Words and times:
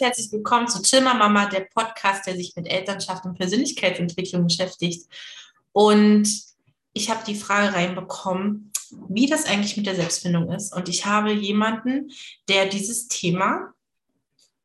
herzlich 0.00 0.30
willkommen 0.30 0.68
zu 0.68 0.82
Chilmer 0.82 1.14
Mama, 1.14 1.46
der 1.46 1.60
Podcast, 1.60 2.26
der 2.26 2.36
sich 2.36 2.54
mit 2.56 2.66
Elternschaft 2.66 3.24
und 3.24 3.38
Persönlichkeitsentwicklung 3.38 4.46
beschäftigt. 4.46 5.08
Und 5.72 6.28
ich 6.92 7.10
habe 7.10 7.24
die 7.26 7.34
Frage 7.34 7.74
reinbekommen, 7.74 8.72
wie 9.08 9.26
das 9.26 9.46
eigentlich 9.46 9.76
mit 9.76 9.86
der 9.86 9.94
Selbstfindung 9.94 10.52
ist. 10.52 10.74
Und 10.74 10.88
ich 10.88 11.06
habe 11.06 11.32
jemanden, 11.32 12.10
der 12.48 12.66
dieses 12.66 13.08
Thema 13.08 13.72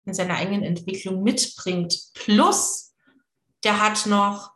in 0.06 0.14
seiner 0.14 0.36
eigenen 0.36 0.64
Entwicklung 0.64 1.24
mitbringt. 1.24 1.98
Plus, 2.14 2.94
der 3.64 3.82
hat 3.82 4.06
noch 4.06 4.52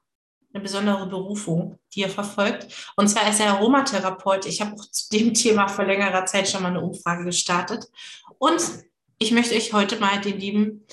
eine 0.53 0.63
besondere 0.63 1.07
Berufung, 1.07 1.79
die 1.93 2.03
er 2.03 2.09
verfolgt. 2.09 2.67
Und 2.95 3.07
zwar 3.07 3.29
ist 3.29 3.39
er 3.39 3.51
Aromatherapeut. 3.51 4.45
Ich 4.45 4.61
habe 4.61 4.73
auch 4.75 4.85
zu 4.85 5.09
dem 5.09 5.33
Thema 5.33 5.67
vor 5.67 5.85
längerer 5.85 6.25
Zeit 6.25 6.49
schon 6.49 6.63
mal 6.63 6.69
eine 6.69 6.81
Umfrage 6.81 7.25
gestartet. 7.25 7.85
Und 8.37 8.61
ich 9.17 9.31
möchte 9.31 9.55
euch 9.55 9.73
heute 9.73 9.99
mal 9.99 10.19
den 10.19 10.39
lieben 10.39 10.85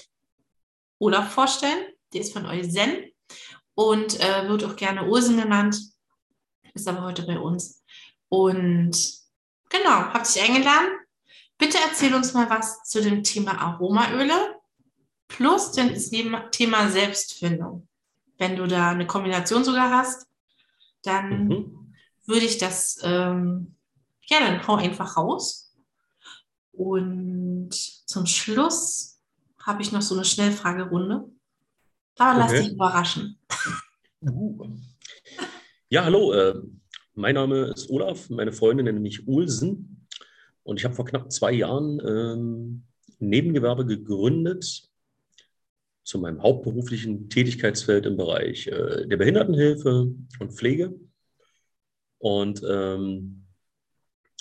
Olaf 0.98 1.32
vorstellen. 1.32 1.86
Der 2.12 2.20
ist 2.20 2.32
von 2.32 2.46
Eusen 2.46 3.10
und 3.74 4.20
äh, 4.20 4.48
wird 4.48 4.64
auch 4.64 4.76
gerne 4.76 5.06
Ursen 5.06 5.38
genannt. 5.38 5.78
Ist 6.74 6.88
aber 6.88 7.02
heute 7.02 7.22
bei 7.22 7.38
uns. 7.38 7.82
Und 8.28 8.96
genau, 9.68 9.90
habt 9.90 10.34
dich 10.34 10.42
eingeladen. 10.42 10.88
Bitte 11.58 11.78
erzähl 11.86 12.14
uns 12.14 12.32
mal 12.32 12.48
was 12.48 12.82
zu 12.84 13.02
dem 13.02 13.22
Thema 13.22 13.60
Aromaöle 13.60 14.56
plus 15.28 15.72
dem 15.72 15.94
Thema 16.50 16.88
Selbstfindung. 16.90 17.88
Wenn 18.38 18.56
du 18.56 18.66
da 18.66 18.90
eine 18.90 19.06
Kombination 19.06 19.64
sogar 19.64 19.90
hast, 19.90 20.26
dann 21.02 21.48
mhm. 21.48 21.94
würde 22.26 22.46
ich 22.46 22.58
das, 22.58 22.98
ähm, 23.02 23.76
ja, 24.26 24.40
dann 24.40 24.66
hau 24.66 24.76
einfach 24.76 25.16
raus. 25.16 25.71
Und 26.72 27.70
zum 27.72 28.26
Schluss 28.26 29.20
habe 29.60 29.82
ich 29.82 29.92
noch 29.92 30.02
so 30.02 30.14
eine 30.14 30.24
Schnellfragerunde. 30.24 31.24
Aber 32.18 32.38
lass 32.38 32.52
dich 32.52 32.72
überraschen. 32.72 33.38
Ja, 35.88 36.04
hallo. 36.04 36.32
Äh, 36.32 36.54
mein 37.14 37.34
Name 37.34 37.72
ist 37.74 37.90
Olaf. 37.90 38.30
Meine 38.30 38.52
Freundin 38.52 38.86
nennt 38.86 39.02
mich 39.02 39.26
Ulsen. 39.26 40.06
Und 40.62 40.78
ich 40.78 40.84
habe 40.84 40.94
vor 40.94 41.04
knapp 41.04 41.32
zwei 41.32 41.52
Jahren 41.52 42.00
ähm, 42.06 42.84
Nebengewerbe 43.18 43.84
gegründet 43.84 44.88
zu 46.04 46.18
meinem 46.18 46.42
hauptberuflichen 46.42 47.28
Tätigkeitsfeld 47.28 48.06
im 48.06 48.16
Bereich 48.16 48.66
äh, 48.66 49.06
der 49.06 49.16
Behindertenhilfe 49.16 50.14
und 50.38 50.52
Pflege. 50.52 50.94
Und 52.18 52.62
ähm, 52.68 53.41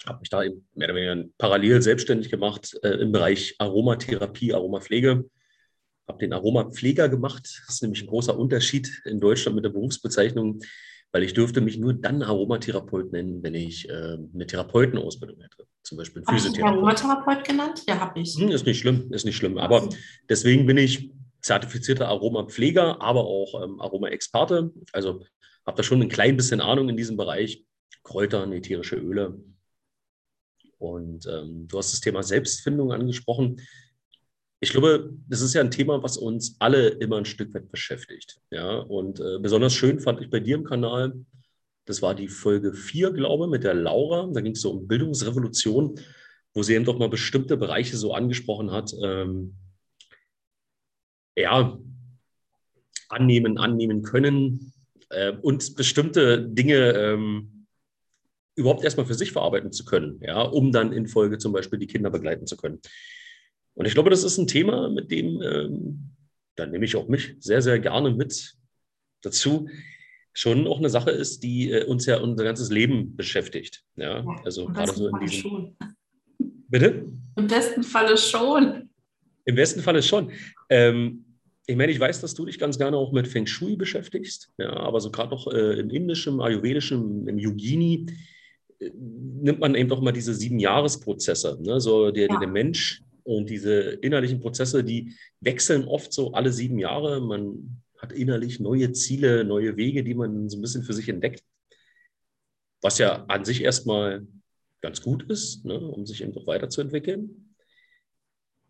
habe 0.05 0.19
mich 0.19 0.29
da 0.29 0.43
eben 0.43 0.67
mehr 0.73 0.89
oder 0.89 0.95
weniger 0.95 1.29
parallel 1.37 1.81
selbstständig 1.81 2.29
gemacht 2.29 2.77
äh, 2.83 2.89
im 2.89 3.11
Bereich 3.11 3.55
Aromatherapie, 3.59 4.53
Aromapflege. 4.53 5.25
Habe 6.07 6.19
den 6.19 6.33
Aromapfleger 6.33 7.09
gemacht. 7.09 7.43
Das 7.65 7.75
ist 7.75 7.81
nämlich 7.83 8.01
ein 8.01 8.07
großer 8.07 8.37
Unterschied 8.37 9.01
in 9.05 9.19
Deutschland 9.19 9.55
mit 9.55 9.65
der 9.65 9.69
Berufsbezeichnung, 9.69 10.59
weil 11.11 11.23
ich 11.23 11.33
dürfte 11.33 11.61
mich 11.61 11.77
nur 11.77 11.93
dann 11.93 12.23
Aromatherapeut 12.23 13.11
nennen, 13.11 13.43
wenn 13.43 13.53
ich 13.53 13.87
äh, 13.89 14.17
eine 14.33 14.47
Therapeutenausbildung 14.47 15.39
hätte. 15.41 15.67
Zum 15.83 15.97
Beispiel 15.97 16.23
Hast 16.25 16.57
du 16.57 16.63
Aromatherapeut 16.63 17.43
genannt? 17.43 17.83
Ja, 17.87 17.99
habe 17.99 18.19
ich. 18.21 18.35
Hm, 18.35 18.49
ist 18.49 18.65
nicht 18.65 18.79
schlimm, 18.79 19.11
ist 19.11 19.25
nicht 19.25 19.37
schlimm. 19.37 19.57
Aber 19.57 19.89
deswegen 20.29 20.65
bin 20.65 20.77
ich 20.77 21.11
zertifizierter 21.41 22.07
Aromapfleger, 22.07 23.01
aber 23.01 23.25
auch 23.25 23.63
ähm, 23.63 23.79
Aroma-Experte. 23.79 24.71
Also 24.93 25.23
habe 25.65 25.77
da 25.77 25.83
schon 25.83 26.01
ein 26.01 26.09
klein 26.09 26.37
bisschen 26.37 26.61
Ahnung 26.61 26.89
in 26.89 26.97
diesem 26.97 27.17
Bereich. 27.17 27.65
Kräuter, 28.03 28.51
ätherische 28.51 28.95
Öle, 28.95 29.39
und 30.81 31.27
ähm, 31.27 31.67
du 31.67 31.77
hast 31.77 31.93
das 31.93 32.01
Thema 32.01 32.23
Selbstfindung 32.23 32.91
angesprochen. 32.91 33.61
Ich 34.59 34.71
glaube, 34.71 35.13
das 35.27 35.41
ist 35.41 35.53
ja 35.53 35.61
ein 35.61 35.71
Thema, 35.71 36.01
was 36.01 36.17
uns 36.17 36.55
alle 36.59 36.89
immer 36.89 37.17
ein 37.17 37.25
Stück 37.25 37.53
weit 37.53 37.71
beschäftigt. 37.71 38.39
Ja, 38.49 38.79
und 38.79 39.19
äh, 39.19 39.37
besonders 39.39 39.73
schön 39.73 39.99
fand 39.99 40.21
ich 40.21 40.29
bei 40.29 40.39
dir 40.39 40.55
im 40.55 40.63
Kanal, 40.63 41.13
das 41.85 42.01
war 42.01 42.15
die 42.15 42.27
Folge 42.27 42.73
4, 42.73 43.11
glaube 43.11 43.45
ich, 43.45 43.51
mit 43.51 43.63
der 43.63 43.73
Laura. 43.73 44.29
Da 44.33 44.41
ging 44.41 44.53
es 44.53 44.61
so 44.61 44.71
um 44.71 44.87
Bildungsrevolution, 44.87 45.99
wo 46.53 46.63
sie 46.63 46.73
eben 46.73 46.85
doch 46.85 46.97
mal 46.97 47.09
bestimmte 47.09 47.57
Bereiche 47.57 47.97
so 47.97 48.13
angesprochen 48.13 48.71
hat. 48.71 48.93
Ähm, 49.03 49.55
ja, 51.35 51.77
annehmen, 53.09 53.57
annehmen 53.57 54.01
können 54.01 54.73
äh, 55.09 55.33
und 55.41 55.75
bestimmte 55.75 56.41
Dinge 56.41 56.93
ähm, 56.93 57.60
überhaupt 58.61 58.83
erstmal 58.83 59.05
für 59.05 59.13
sich 59.13 59.31
verarbeiten 59.31 59.71
zu 59.71 59.85
können, 59.85 60.19
ja, 60.21 60.41
um 60.41 60.71
dann 60.71 60.93
in 60.93 61.07
Folge 61.07 61.37
zum 61.37 61.51
Beispiel 61.51 61.79
die 61.79 61.87
Kinder 61.87 62.09
begleiten 62.09 62.47
zu 62.47 62.57
können. 62.57 62.79
Und 63.73 63.85
ich 63.85 63.93
glaube, 63.93 64.09
das 64.09 64.23
ist 64.23 64.37
ein 64.37 64.47
Thema, 64.47 64.89
mit 64.89 65.11
dem, 65.11 65.41
ähm, 65.41 66.11
da 66.55 66.65
nehme 66.65 66.85
ich 66.85 66.95
auch 66.95 67.07
mich 67.07 67.35
sehr, 67.39 67.61
sehr 67.61 67.79
gerne 67.79 68.11
mit 68.11 68.55
dazu, 69.21 69.67
schon 70.33 70.67
auch 70.67 70.79
eine 70.79 70.89
Sache 70.89 71.11
ist, 71.11 71.43
die 71.43 71.71
äh, 71.71 71.85
uns 71.85 72.05
ja 72.05 72.19
unser 72.19 72.43
ganzes 72.43 72.69
Leben 72.69 73.15
beschäftigt. 73.15 73.83
Ja, 73.95 74.25
also 74.43 74.67
gerade 74.67 74.93
so 74.93 75.07
in 75.07 75.19
diesem. 75.19 75.41
Schon. 75.41 75.77
Bitte? 76.67 77.05
Im 77.35 77.47
besten 77.47 77.83
Falle 77.83 78.17
schon. 78.17 78.89
Im 79.45 79.55
besten 79.55 79.81
Falle 79.81 80.01
schon. 80.01 80.31
Ähm, 80.69 81.25
ich 81.67 81.75
meine, 81.75 81.91
ich 81.91 81.99
weiß, 81.99 82.21
dass 82.21 82.33
du 82.33 82.45
dich 82.45 82.59
ganz 82.59 82.77
gerne 82.77 82.97
auch 82.97 83.11
mit 83.11 83.27
Feng 83.27 83.45
Shui 83.45 83.75
beschäftigst, 83.75 84.51
ja, 84.57 84.71
aber 84.71 84.99
so 84.99 85.11
gerade 85.11 85.31
auch 85.33 85.47
äh, 85.47 85.79
im 85.79 85.89
indischen, 85.89 86.41
ayurvedischen, 86.41 87.27
im 87.27 87.37
Yogini 87.37 88.07
nimmt 88.81 89.59
man 89.59 89.75
eben 89.75 89.89
doch 89.89 90.01
mal 90.01 90.11
diese 90.11 90.33
sieben 90.33 90.59
Jahresprozesse, 90.59 91.57
ne? 91.61 91.79
so 91.79 92.11
der, 92.11 92.27
ja. 92.27 92.39
der 92.39 92.47
Mensch 92.47 93.03
und 93.23 93.49
diese 93.49 93.79
innerlichen 94.01 94.39
Prozesse, 94.39 94.83
die 94.83 95.13
wechseln 95.39 95.85
oft 95.85 96.11
so 96.11 96.31
alle 96.33 96.51
sieben 96.51 96.79
Jahre. 96.79 97.21
Man 97.21 97.81
hat 97.97 98.11
innerlich 98.11 98.59
neue 98.59 98.91
Ziele, 98.93 99.43
neue 99.43 99.77
Wege, 99.77 100.03
die 100.03 100.15
man 100.15 100.49
so 100.49 100.57
ein 100.57 100.61
bisschen 100.61 100.83
für 100.83 100.93
sich 100.93 101.07
entdeckt, 101.09 101.43
was 102.81 102.97
ja 102.97 103.25
an 103.27 103.45
sich 103.45 103.61
erstmal 103.63 104.25
ganz 104.81 105.01
gut 105.01 105.29
ist, 105.29 105.63
ne? 105.65 105.79
um 105.79 106.05
sich 106.05 106.21
eben 106.21 106.33
doch 106.33 106.47
weiterzuentwickeln. 106.47 107.55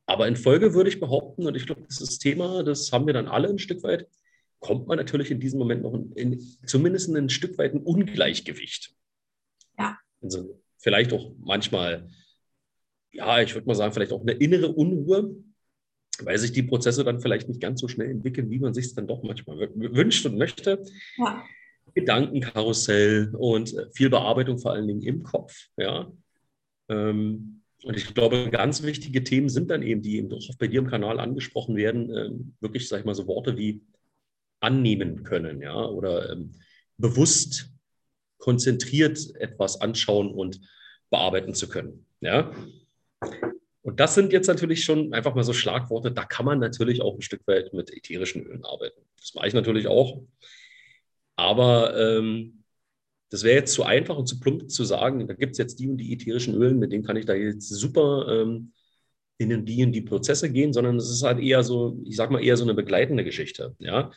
Aber 0.05 0.27
in 0.27 0.35
Folge 0.35 0.73
würde 0.73 0.89
ich 0.89 0.99
behaupten, 0.99 1.47
und 1.47 1.55
ich 1.55 1.65
glaube, 1.65 1.83
das 1.87 2.01
ist 2.01 2.11
das 2.11 2.19
Thema, 2.19 2.63
das 2.63 2.91
haben 2.91 3.05
wir 3.05 3.13
dann 3.13 3.29
alle 3.29 3.47
ein 3.47 3.59
Stück 3.59 3.81
weit, 3.83 4.09
kommt 4.59 4.87
man 4.87 4.97
natürlich 4.97 5.31
in 5.31 5.39
diesem 5.39 5.59
Moment 5.59 5.83
noch 5.83 5.93
in, 5.93 6.11
in 6.13 6.39
zumindest 6.65 7.07
in 7.07 7.15
ein 7.15 7.29
Stück 7.29 7.57
weit 7.57 7.73
ein 7.73 7.81
Ungleichgewicht. 7.81 8.93
Also 10.21 10.59
vielleicht 10.77 11.13
auch 11.13 11.31
manchmal, 11.39 12.09
ja, 13.11 13.41
ich 13.41 13.53
würde 13.53 13.67
mal 13.67 13.75
sagen, 13.75 13.93
vielleicht 13.93 14.13
auch 14.13 14.21
eine 14.21 14.33
innere 14.33 14.69
Unruhe, 14.69 15.35
weil 16.23 16.37
sich 16.37 16.51
die 16.51 16.63
Prozesse 16.63 17.03
dann 17.03 17.19
vielleicht 17.19 17.47
nicht 17.47 17.61
ganz 17.61 17.81
so 17.81 17.87
schnell 17.87 18.09
entwickeln, 18.09 18.49
wie 18.49 18.59
man 18.59 18.73
sich 18.73 18.85
es 18.85 18.95
dann 18.95 19.07
doch 19.07 19.23
manchmal 19.23 19.57
wünscht 19.75 20.25
und 20.25 20.37
möchte. 20.37 20.83
Ja. 21.17 21.43
Gedankenkarussell 21.93 23.35
und 23.35 23.73
äh, 23.73 23.89
viel 23.91 24.09
Bearbeitung 24.09 24.59
vor 24.59 24.71
allen 24.71 24.87
Dingen 24.87 25.01
im 25.01 25.23
Kopf. 25.23 25.53
Ja. 25.77 26.11
Ähm, 26.89 27.61
und 27.83 27.97
ich 27.97 28.13
glaube, 28.13 28.49
ganz 28.51 28.83
wichtige 28.83 29.23
Themen 29.23 29.49
sind 29.49 29.71
dann 29.71 29.81
eben, 29.81 30.01
die 30.01 30.17
eben 30.17 30.31
auch 30.31 30.55
bei 30.59 30.67
dir 30.67 30.79
im 30.79 30.87
Kanal 30.87 31.19
angesprochen 31.19 31.75
werden, 31.75 32.15
ähm, 32.15 32.53
wirklich, 32.59 32.87
sag 32.87 32.99
ich 32.99 33.05
mal, 33.05 33.15
so 33.15 33.27
Worte 33.27 33.57
wie 33.57 33.81
annehmen 34.59 35.23
können, 35.23 35.61
ja, 35.61 35.83
oder 35.85 36.31
ähm, 36.31 36.51
bewusst 36.97 37.71
konzentriert 38.41 39.33
etwas 39.35 39.79
anschauen 39.79 40.31
und 40.31 40.59
bearbeiten 41.09 41.53
zu 41.53 41.69
können. 41.69 42.05
Ja? 42.19 42.51
Und 43.83 43.99
das 43.99 44.15
sind 44.15 44.33
jetzt 44.33 44.47
natürlich 44.47 44.83
schon 44.83 45.13
einfach 45.13 45.35
mal 45.35 45.43
so 45.43 45.53
Schlagworte, 45.53 46.11
da 46.11 46.25
kann 46.25 46.45
man 46.45 46.59
natürlich 46.59 47.01
auch 47.01 47.15
ein 47.15 47.21
Stück 47.21 47.45
weit 47.47 47.73
mit 47.73 47.95
ätherischen 47.95 48.43
Ölen 48.43 48.65
arbeiten. 48.65 48.99
Das 49.17 49.33
mache 49.35 49.47
ich 49.47 49.53
natürlich 49.53 49.87
auch. 49.87 50.21
Aber 51.35 51.97
ähm, 51.97 52.63
das 53.29 53.43
wäre 53.43 53.55
jetzt 53.55 53.73
zu 53.73 53.83
einfach 53.83 54.17
und 54.17 54.27
zu 54.27 54.39
plump 54.39 54.69
zu 54.69 54.83
sagen, 54.83 55.25
da 55.27 55.33
gibt 55.33 55.53
es 55.53 55.57
jetzt 55.57 55.79
die 55.79 55.87
und 55.87 55.97
die 55.97 56.13
ätherischen 56.13 56.55
Ölen, 56.55 56.79
mit 56.79 56.91
denen 56.91 57.03
kann 57.03 57.15
ich 57.15 57.25
da 57.25 57.33
jetzt 57.33 57.69
super 57.69 58.27
ähm, 58.27 58.73
in 59.37 59.65
die 59.65 59.83
und 59.83 59.93
die 59.93 60.01
Prozesse 60.01 60.51
gehen, 60.51 60.73
sondern 60.73 60.97
es 60.97 61.09
ist 61.09 61.23
halt 61.23 61.39
eher 61.39 61.63
so, 61.63 61.99
ich 62.05 62.15
sage 62.15 62.33
mal, 62.33 62.43
eher 62.43 62.57
so 62.57 62.63
eine 62.63 62.73
begleitende 62.73 63.23
Geschichte. 63.23 63.75
Ja? 63.79 64.11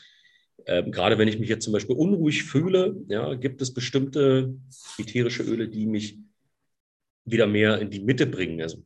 Ähm, 0.67 0.93
gerade 0.93 1.19
wenn 1.19 1.29
ich 1.29 1.39
mich 1.39 1.49
jetzt 1.49 1.65
zum 1.65 1.73
Beispiel 1.73 1.97
unruhig 1.97 2.45
fühle, 2.45 2.97
ja, 3.09 3.35
gibt 3.35 3.61
es 3.61 3.75
bestimmte 3.75 4.55
ätherische 4.99 5.43
Öle, 5.43 5.69
die 5.69 5.87
mich 5.87 6.19
wieder 7.25 7.47
mehr 7.47 7.81
in 7.81 7.91
die 7.91 8.01
Mitte 8.01 8.27
bringen. 8.27 8.63
Also 8.63 8.83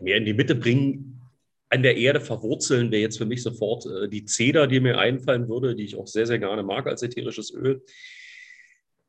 mehr 0.00 0.16
in 0.16 0.24
die 0.24 0.34
Mitte 0.34 0.54
bringen, 0.54 1.20
an 1.68 1.82
der 1.82 1.96
Erde 1.96 2.20
verwurzeln 2.20 2.90
wäre 2.90 3.02
jetzt 3.02 3.18
für 3.18 3.24
mich 3.24 3.42
sofort 3.42 3.86
äh, 3.86 4.08
die 4.08 4.24
Zeder, 4.24 4.66
die 4.66 4.80
mir 4.80 4.98
einfallen 4.98 5.48
würde, 5.48 5.74
die 5.74 5.84
ich 5.84 5.96
auch 5.96 6.06
sehr, 6.06 6.26
sehr 6.26 6.38
gerne 6.38 6.62
mag 6.62 6.86
als 6.86 7.02
ätherisches 7.02 7.52
Öl. 7.52 7.82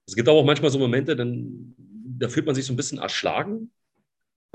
Es 0.07 0.15
gibt 0.15 0.29
aber 0.29 0.38
auch 0.38 0.45
manchmal 0.45 0.71
so 0.71 0.79
Momente, 0.79 1.15
dann, 1.15 1.75
da 1.77 2.29
fühlt 2.29 2.45
man 2.45 2.55
sich 2.55 2.65
so 2.65 2.73
ein 2.73 2.77
bisschen 2.77 3.00
erschlagen 3.00 3.71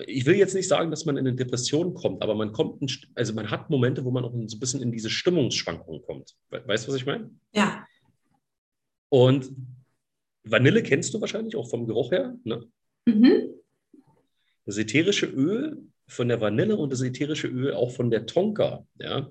ich 0.06 0.26
will 0.26 0.36
jetzt 0.36 0.54
nicht 0.54 0.68
sagen, 0.68 0.90
dass 0.90 1.04
man 1.04 1.16
in 1.16 1.26
eine 1.26 1.36
Depression 1.36 1.94
kommt, 1.94 2.22
aber 2.22 2.34
man 2.34 2.52
kommt, 2.52 2.80
in, 2.80 2.88
also 3.14 3.32
man 3.34 3.50
hat 3.50 3.68
Momente, 3.68 4.04
wo 4.04 4.10
man 4.10 4.24
auch 4.24 4.32
so 4.32 4.56
ein 4.56 4.60
bisschen 4.60 4.80
in 4.80 4.92
diese 4.92 5.10
Stimmungsschwankungen 5.10 6.02
kommt. 6.02 6.36
Weißt 6.50 6.86
du, 6.86 6.92
was 6.92 7.00
ich 7.00 7.06
meine? 7.06 7.30
Ja. 7.52 7.84
Und 9.08 9.50
Vanille 10.44 10.82
kennst 10.82 11.14
du 11.14 11.20
wahrscheinlich 11.20 11.56
auch 11.56 11.68
vom 11.68 11.86
Geruch 11.86 12.12
her. 12.12 12.36
Ne? 12.44 12.64
Mhm. 13.06 13.54
Das 14.66 14.78
ätherische 14.78 15.26
Öl 15.26 15.82
von 16.06 16.28
der 16.28 16.40
Vanille 16.40 16.76
und 16.76 16.92
das 16.92 17.02
ätherische 17.02 17.48
Öl 17.48 17.74
auch 17.74 17.90
von 17.90 18.10
der 18.10 18.26
Tonka, 18.26 18.86
ja, 18.98 19.28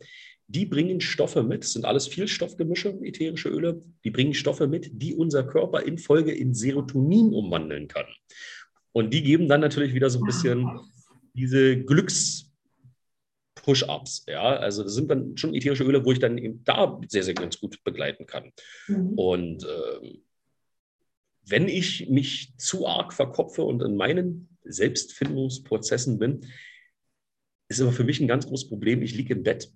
die 0.49 0.65
bringen 0.65 1.01
Stoffe 1.01 1.43
mit, 1.43 1.63
das 1.63 1.73
sind 1.73 1.85
alles 1.85 2.07
Vielstoffgemische, 2.07 2.97
ätherische 3.03 3.49
Öle, 3.49 3.81
die 4.03 4.11
bringen 4.11 4.33
Stoffe 4.33 4.67
mit, 4.67 4.89
die 4.93 5.13
unser 5.13 5.43
Körper 5.43 5.81
in 5.83 5.97
Folge 5.97 6.31
in 6.31 6.53
Serotonin 6.53 7.33
umwandeln 7.33 7.87
kann. 7.87 8.05
Und 8.91 9.13
die 9.13 9.23
geben 9.23 9.47
dann 9.47 9.61
natürlich 9.61 9.93
wieder 9.93 10.09
so 10.09 10.19
ein 10.19 10.25
bisschen 10.25 10.67
diese 11.33 11.73
Glücks- 11.73 12.47
Push-Ups. 13.67 14.23
Ja, 14.27 14.55
also 14.55 14.83
das 14.83 14.93
sind 14.93 15.11
dann 15.11 15.35
schon 15.35 15.53
ätherische 15.53 15.83
Öle, 15.83 16.05
wo 16.05 16.13
ich 16.13 16.19
dann 16.19 16.37
eben 16.37 16.63
da 16.63 16.99
sehr, 17.09 17.23
sehr 17.23 17.33
ganz 17.33 17.59
gut 17.59 17.83
begleiten 17.83 18.25
kann. 18.25 18.53
Mhm. 18.87 19.09
Und 19.19 19.63
äh, 19.65 20.19
wenn 21.43 21.67
ich 21.67 22.09
mich 22.09 22.53
zu 22.57 22.87
arg 22.87 23.13
verkopfe 23.13 23.63
und 23.63 23.83
in 23.83 23.97
meinen 23.97 24.57
Selbstfindungsprozessen 24.63 26.17
bin, 26.17 26.45
ist 27.67 27.81
aber 27.81 27.91
für 27.91 28.05
mich 28.05 28.21
ein 28.21 28.27
ganz 28.29 28.47
großes 28.47 28.69
Problem. 28.69 29.01
Ich 29.01 29.13
liege 29.13 29.33
im 29.33 29.43
Bett 29.43 29.69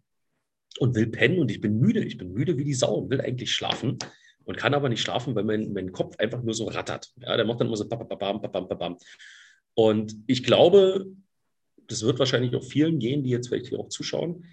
und 0.80 0.96
will 0.96 1.08
pennen 1.08 1.40
und 1.40 1.52
ich 1.52 1.60
bin 1.60 1.78
müde. 1.78 2.02
Ich 2.02 2.18
bin 2.18 2.32
müde 2.32 2.58
wie 2.58 2.64
die 2.64 2.74
Sau 2.74 2.96
und 2.96 3.10
will 3.10 3.20
eigentlich 3.20 3.52
schlafen 3.52 3.98
und 4.46 4.58
kann 4.58 4.74
aber 4.74 4.90
nicht 4.90 5.02
schlafen, 5.02 5.36
weil 5.36 5.44
mein, 5.44 5.74
mein 5.74 5.92
Kopf 5.92 6.18
einfach 6.18 6.42
nur 6.42 6.54
so 6.54 6.66
rattert. 6.66 7.12
Ja, 7.18 7.36
der 7.36 7.46
macht 7.46 7.60
dann 7.60 7.68
immer 7.68 7.78
so 7.78 7.88
bam, 7.88 8.08
bam, 8.08 8.42
bam, 8.42 8.52
bam, 8.52 8.68
bam. 8.68 8.98
Und 9.76 10.16
ich 10.28 10.44
glaube, 10.44 11.06
das 11.88 12.04
wird 12.04 12.20
wahrscheinlich 12.20 12.56
auch 12.56 12.64
vielen 12.64 13.00
gehen, 13.00 13.24
die 13.24 13.30
jetzt 13.30 13.48
vielleicht 13.48 13.68
hier 13.68 13.80
auch 13.80 13.90
zuschauen. 13.90 14.46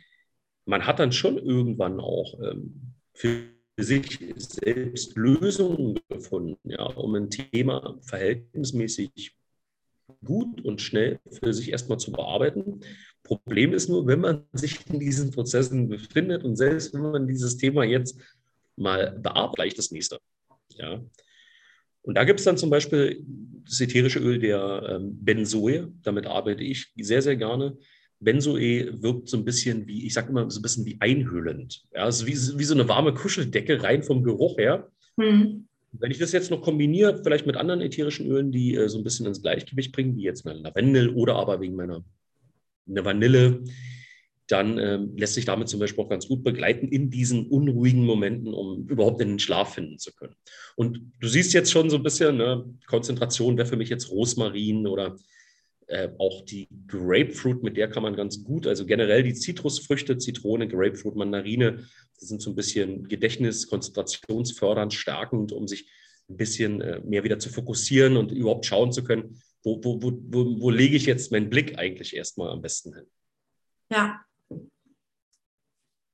Man 0.65 0.87
hat 0.87 0.99
dann 0.99 1.13
schon 1.13 1.39
irgendwann 1.39 2.01
auch 2.01 2.39
ähm, 2.43 2.95
für 3.15 3.51
sich 3.79 4.19
selbst 4.37 5.17
Lösungen 5.17 5.99
gefunden, 6.09 6.59
ja, 6.65 6.83
um 6.83 7.15
ein 7.15 7.31
Thema 7.31 7.97
verhältnismäßig 8.03 9.37
gut 10.25 10.65
und 10.65 10.81
schnell 10.81 11.21
für 11.31 11.53
sich 11.53 11.71
erstmal 11.71 11.99
zu 11.99 12.11
bearbeiten. 12.11 12.81
Problem 13.23 13.73
ist 13.73 13.89
nur, 13.89 14.07
wenn 14.07 14.21
man 14.21 14.45
sich 14.53 14.87
in 14.89 14.99
diesen 14.99 15.31
Prozessen 15.31 15.89
befindet 15.89 16.45
und 16.45 16.57
selbst 16.57 16.93
wenn 16.95 17.03
man 17.03 17.27
dieses 17.29 17.57
Thema 17.57 17.85
jetzt 17.85 18.19
mal 18.79 19.19
bearbeitet, 19.19 19.57
gleich 19.57 19.75
das 19.75 19.91
nächste. 19.91 20.19
Ja. 20.77 21.03
Und 22.03 22.15
da 22.15 22.25
gibt 22.25 22.41
es 22.41 22.45
dann 22.45 22.57
zum 22.57 22.71
Beispiel 22.71 23.25
das 23.65 23.81
ätherische 23.81 24.19
Öl 24.19 24.39
der 24.39 24.97
ähm, 24.97 25.19
Benzoe. 25.23 25.93
Damit 26.03 26.27
arbeite 26.27 26.65
ich 26.65 26.93
sehr, 26.97 27.23
sehr 27.23 27.37
gerne. 27.37 27.77
Benzoe 28.21 29.03
wirkt 29.03 29.29
so 29.29 29.37
ein 29.37 29.45
bisschen 29.45 29.87
wie, 29.87 30.07
ich 30.07 30.15
sage 30.15 30.31
immer 30.31 30.51
so 30.51 30.59
ein 30.59 30.63
bisschen 30.63 30.87
wie 30.87 30.97
einhüllend. 31.01 31.85
Ja, 31.95 32.09
es 32.09 32.23
ist 32.23 32.27
wie, 32.27 32.59
wie 32.59 32.65
so 32.65 32.75
eine 32.75 32.89
warme 32.89 33.15
Kuscheldecke 33.15 33.83
rein 33.83 34.03
vom 34.03 34.23
Geruch 34.23 34.59
her. 34.59 34.91
Mhm. 35.17 35.69
Wenn 35.93 36.11
ich 36.11 36.19
das 36.19 36.33
jetzt 36.33 36.51
noch 36.51 36.63
kombiniere, 36.63 37.23
vielleicht 37.23 37.47
mit 37.47 37.57
anderen 37.57 37.81
ätherischen 37.81 38.27
Ölen, 38.27 38.53
die 38.53 38.75
äh, 38.75 38.89
so 38.89 38.99
ein 38.99 39.05
bisschen 39.05 39.27
ins 39.27 39.43
Gleichgewicht 39.43 39.93
bringen, 39.93 40.17
wie 40.17 40.23
jetzt 40.23 40.47
eine 40.47 40.59
Lavendel 40.59 41.11
oder 41.11 41.37
aber 41.37 41.61
wegen 41.61 41.77
meiner 41.77 42.05
eine 42.89 43.05
Vanille, 43.05 43.63
dann 44.49 44.79
ähm, 44.79 45.17
lässt 45.17 45.35
sich 45.35 45.45
damit 45.45 45.69
zum 45.69 45.79
Beispiel 45.79 46.03
auch 46.03 46.09
ganz 46.09 46.27
gut 46.27 46.43
begleiten 46.43 46.89
in 46.89 47.11
diesen 47.11 47.47
unruhigen 47.49 48.05
Momenten, 48.05 48.55
um 48.55 48.89
überhaupt 48.89 49.21
in 49.21 49.29
den 49.29 49.39
Schlaf 49.39 49.75
finden 49.75 49.99
zu 49.99 50.13
können. 50.15 50.35
Und 50.75 51.13
du 51.21 51.29
siehst 51.29 51.53
jetzt 51.53 51.71
schon 51.71 51.91
so 51.91 51.97
ein 51.97 52.03
bisschen, 52.03 52.39
ne, 52.39 52.65
Konzentration 52.87 53.59
wäre 53.59 53.69
für 53.69 53.77
mich 53.77 53.91
jetzt 53.91 54.11
Rosmarin 54.11 54.87
oder 54.87 55.17
äh, 55.87 56.09
auch 56.19 56.45
die 56.47 56.69
Grapefruit, 56.87 57.63
mit 57.63 57.77
der 57.77 57.89
kann 57.89 58.03
man 58.03 58.17
ganz 58.17 58.43
gut, 58.43 58.67
also 58.67 58.87
generell 58.87 59.23
die 59.23 59.35
Zitrusfrüchte, 59.35 60.17
Zitrone, 60.17 60.67
Grapefruit, 60.67 61.17
Mandarine, 61.17 61.85
die 62.21 62.25
sind 62.25 62.41
so 62.41 62.51
ein 62.51 62.57
bisschen 62.57 63.07
Gedächtnis, 63.07 63.69
konzentrationsfördernd, 63.69 64.95
stärkend, 64.95 65.53
um 65.53 65.69
sich 65.69 65.91
ein 66.31 66.37
bisschen 66.39 66.81
äh, 66.81 67.01
mehr 67.01 67.23
wieder 67.23 67.39
zu 67.39 67.51
fokussieren 67.51 68.17
und 68.17 68.33
überhaupt 68.33 68.65
schauen 68.65 68.93
zu 68.93 69.05
können, 69.05 69.41
wo, 69.63 69.83
wo, 69.83 70.01
wo, 70.01 70.61
wo 70.61 70.71
lege 70.71 70.97
ich 70.97 71.07
jetzt 71.07 71.33
meinen 71.33 71.51
Blick 71.51 71.79
eigentlich 71.79 72.17
erstmal 72.17 72.51
am 72.51 72.63
besten 72.63 72.95
hin. 72.95 73.07
Ja, 73.91 74.21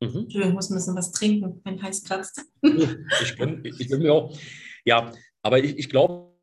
Mhm. 0.04 0.26
Ich 0.28 0.52
muss 0.52 0.70
ein 0.70 0.76
bisschen 0.76 0.96
was 0.96 1.12
trinken, 1.12 1.60
wenn 1.64 1.82
heiß 1.82 2.04
kratzt. 2.04 2.42
ich 2.62 3.36
bin, 3.36 3.62
ich 3.64 3.88
bin 3.88 4.02
mir 4.02 4.12
auch, 4.12 4.36
ja, 4.84 5.12
aber 5.42 5.62
ich, 5.62 5.78
ich 5.78 5.88
glaube, 5.88 6.34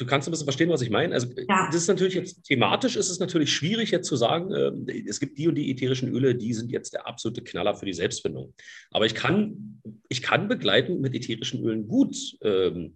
du 0.00 0.06
kannst 0.06 0.26
ein 0.26 0.30
bisschen 0.30 0.46
verstehen, 0.46 0.70
was 0.70 0.82
ich 0.82 0.90
meine. 0.90 1.14
Also 1.14 1.28
ja. 1.48 1.66
das 1.66 1.76
ist 1.76 1.88
natürlich 1.88 2.14
jetzt 2.14 2.44
thematisch 2.44 2.96
ist 2.96 3.10
es 3.10 3.20
natürlich 3.20 3.52
schwierig 3.52 3.90
jetzt 3.90 4.08
zu 4.08 4.16
sagen, 4.16 4.52
äh, 4.52 5.02
es 5.06 5.20
gibt 5.20 5.38
die 5.38 5.48
und 5.48 5.54
die 5.54 5.70
ätherischen 5.70 6.12
Öle, 6.12 6.34
die 6.34 6.54
sind 6.54 6.72
jetzt 6.72 6.94
der 6.94 7.06
absolute 7.06 7.42
Knaller 7.42 7.74
für 7.74 7.86
die 7.86 7.92
Selbstfindung. 7.92 8.54
Aber 8.90 9.06
ich 9.06 9.14
kann, 9.14 9.80
ich 10.08 10.22
kann 10.22 10.48
begleiten 10.48 11.00
mit 11.00 11.14
ätherischen 11.14 11.62
Ölen 11.62 11.86
gut 11.86 12.16
ähm, 12.42 12.94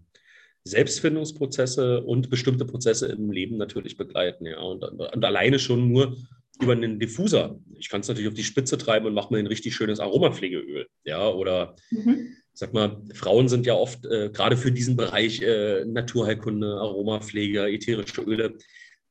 Selbstfindungsprozesse 0.65 2.03
und 2.03 2.31
bestimmte 2.31 2.65
Prozesse 2.65 3.09
im 3.09 3.31
Leben 3.31 3.59
natürlich 3.59 3.99
begleiten. 3.99 4.47
Ja. 4.47 4.61
Und, 4.61 4.83
und 4.83 5.25
alleine 5.25 5.59
schon 5.59 5.89
nur 5.93 6.17
über 6.61 6.73
einen 6.73 6.99
Diffuser. 6.99 7.59
Ich 7.79 7.89
kann 7.89 8.01
es 8.01 8.09
natürlich 8.09 8.29
auf 8.29 8.35
die 8.35 8.45
Spitze 8.45 8.79
treiben 8.79 9.07
und 9.07 9.15
mache 9.15 9.33
mir 9.33 9.39
ein 9.39 9.47
richtig 9.47 9.75
schönes 9.75 10.01
Aromapflegeöl. 10.01 10.87
Ja, 11.05 11.29
oder 11.29 11.77
mhm. 11.91 12.37
sag 12.53 12.73
mal, 12.73 13.03
Frauen 13.15 13.49
sind 13.49 13.67
ja 13.67 13.75
oft 13.75 14.05
äh, 14.07 14.31
gerade 14.31 14.57
für 14.57 14.71
diesen 14.71 14.97
Bereich 14.97 15.43
äh, 15.43 15.85
Naturheilkunde, 15.85 16.67
Aromapflege, 16.67 17.67
ätherische 17.67 18.23
Öle 18.23 18.57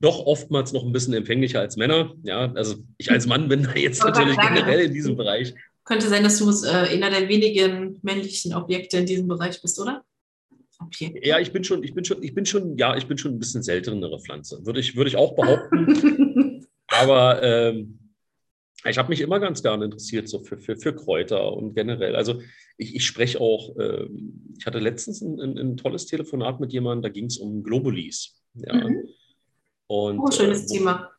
doch 0.03 0.25
oftmals 0.25 0.73
noch 0.73 0.83
ein 0.83 0.91
bisschen 0.91 1.13
empfänglicher 1.13 1.61
als 1.61 1.77
Männer. 1.77 2.13
Ja, 2.23 2.51
also 2.55 2.75
ich 2.97 3.09
als 3.09 3.25
Mann 3.25 3.47
bin 3.47 3.63
da 3.63 3.73
jetzt 3.73 4.03
natürlich 4.03 4.37
generell 4.37 4.81
in 4.81 4.93
diesem 4.93 5.15
Bereich. 5.15 5.53
Könnte 5.85 6.09
sein, 6.09 6.23
dass 6.23 6.39
du 6.39 6.49
äh, 6.49 6.93
einer 6.93 7.09
der 7.09 7.29
wenigen 7.29 7.99
männlichen 8.01 8.53
Objekte 8.53 8.97
in 8.97 9.05
diesem 9.05 9.29
Bereich 9.29 9.61
bist, 9.61 9.79
oder? 9.79 10.03
Okay. 10.79 11.21
Ja, 11.23 11.39
ich 11.39 11.53
bin 11.53 11.63
schon, 11.63 11.83
ich 11.83 11.93
bin 11.93 12.03
schon, 12.03 12.21
ich 12.21 12.33
bin 12.33 12.45
schon, 12.45 12.77
ja, 12.77 12.97
ich 12.97 13.07
bin 13.07 13.17
schon 13.17 13.33
ein 13.33 13.39
bisschen 13.39 13.63
seltenere 13.63 14.19
Pflanze. 14.19 14.65
Würde 14.65 14.81
ich, 14.81 14.97
würde 14.97 15.09
ich 15.09 15.15
auch 15.15 15.35
behaupten. 15.35 16.49
Aber 17.03 17.43
ähm, 17.43 17.99
ich 18.85 18.97
habe 18.97 19.09
mich 19.09 19.21
immer 19.21 19.39
ganz 19.39 19.63
gerne 19.63 19.85
interessiert 19.85 20.27
so 20.27 20.39
für, 20.39 20.57
für, 20.57 20.75
für 20.75 20.95
Kräuter 20.95 21.53
und 21.53 21.73
generell. 21.73 22.15
Also 22.15 22.41
ich, 22.77 22.95
ich 22.95 23.05
spreche 23.05 23.39
auch, 23.39 23.75
äh, 23.77 24.07
ich 24.57 24.65
hatte 24.65 24.79
letztens 24.79 25.21
ein, 25.21 25.39
ein, 25.39 25.57
ein, 25.57 25.77
tolles 25.77 26.05
Telefonat 26.05 26.59
mit 26.59 26.73
jemandem, 26.73 27.03
da 27.03 27.09
ging 27.09 27.25
es 27.25 27.37
um 27.37 27.63
Globulis. 27.63 28.41
Ja. 28.55 28.73
Mhm. 28.73 29.07
Und, 29.87 30.19
oh, 30.19 30.31
schönes 30.31 30.69
äh, 30.69 30.77
Thema. 30.77 31.09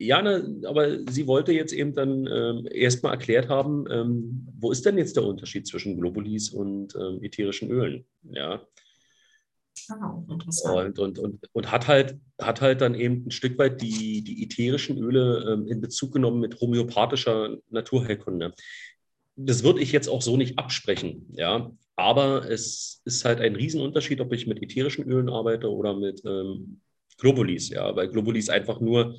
Ja, 0.00 0.22
ne, 0.22 0.60
aber 0.64 1.04
sie 1.10 1.26
wollte 1.26 1.52
jetzt 1.52 1.72
eben 1.72 1.92
dann 1.92 2.26
ähm, 2.26 2.68
erstmal 2.70 3.14
erklärt 3.14 3.48
haben, 3.48 3.84
ähm, 3.90 4.46
wo 4.58 4.70
ist 4.70 4.86
denn 4.86 4.96
jetzt 4.96 5.16
der 5.16 5.24
Unterschied 5.24 5.66
zwischen 5.66 5.98
Globulis 5.98 6.50
und 6.50 6.94
ähm, 6.94 7.22
ätherischen 7.22 7.70
Ölen? 7.70 8.04
Ja. 8.22 8.62
Oh, 9.90 10.24
und, 10.26 10.98
und, 10.98 11.18
und, 11.18 11.40
und 11.52 11.72
hat, 11.72 11.88
halt, 11.88 12.18
hat 12.40 12.60
halt 12.60 12.80
dann 12.80 12.94
eben 12.94 13.26
ein 13.26 13.30
Stück 13.30 13.58
weit 13.58 13.80
die, 13.80 14.22
die 14.22 14.42
ätherischen 14.44 14.98
Öle 14.98 15.52
ähm, 15.52 15.68
in 15.68 15.80
Bezug 15.80 16.12
genommen 16.12 16.40
mit 16.40 16.60
homöopathischer 16.60 17.56
Naturheilkunde. 17.70 18.54
Das 19.36 19.62
würde 19.62 19.80
ich 19.80 19.92
jetzt 19.92 20.08
auch 20.08 20.22
so 20.22 20.36
nicht 20.36 20.58
absprechen, 20.58 21.26
ja. 21.32 21.70
Aber 21.96 22.48
es 22.48 23.02
ist 23.04 23.24
halt 23.24 23.40
ein 23.40 23.56
Riesenunterschied, 23.56 24.20
ob 24.20 24.32
ich 24.32 24.46
mit 24.46 24.62
ätherischen 24.62 25.04
Ölen 25.04 25.28
arbeite 25.28 25.70
oder 25.70 25.94
mit 25.94 26.22
ähm, 26.24 26.80
Globulis, 27.18 27.70
ja, 27.70 27.94
weil 27.96 28.08
Globulis 28.08 28.48
einfach 28.48 28.80
nur 28.80 29.16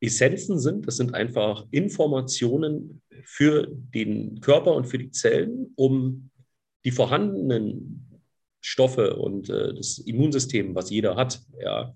Essenzen 0.00 0.58
sind. 0.58 0.86
Das 0.86 0.96
sind 0.96 1.14
einfach 1.14 1.66
Informationen 1.70 3.02
für 3.24 3.68
den 3.68 4.40
Körper 4.40 4.74
und 4.74 4.86
für 4.86 4.98
die 4.98 5.10
Zellen, 5.10 5.72
um 5.76 6.30
die 6.84 6.90
vorhandenen 6.90 8.11
Stoffe 8.62 9.16
und 9.16 9.50
äh, 9.50 9.74
das 9.74 9.98
Immunsystem, 9.98 10.74
was 10.74 10.88
jeder 10.88 11.16
hat, 11.16 11.42
ja, 11.60 11.94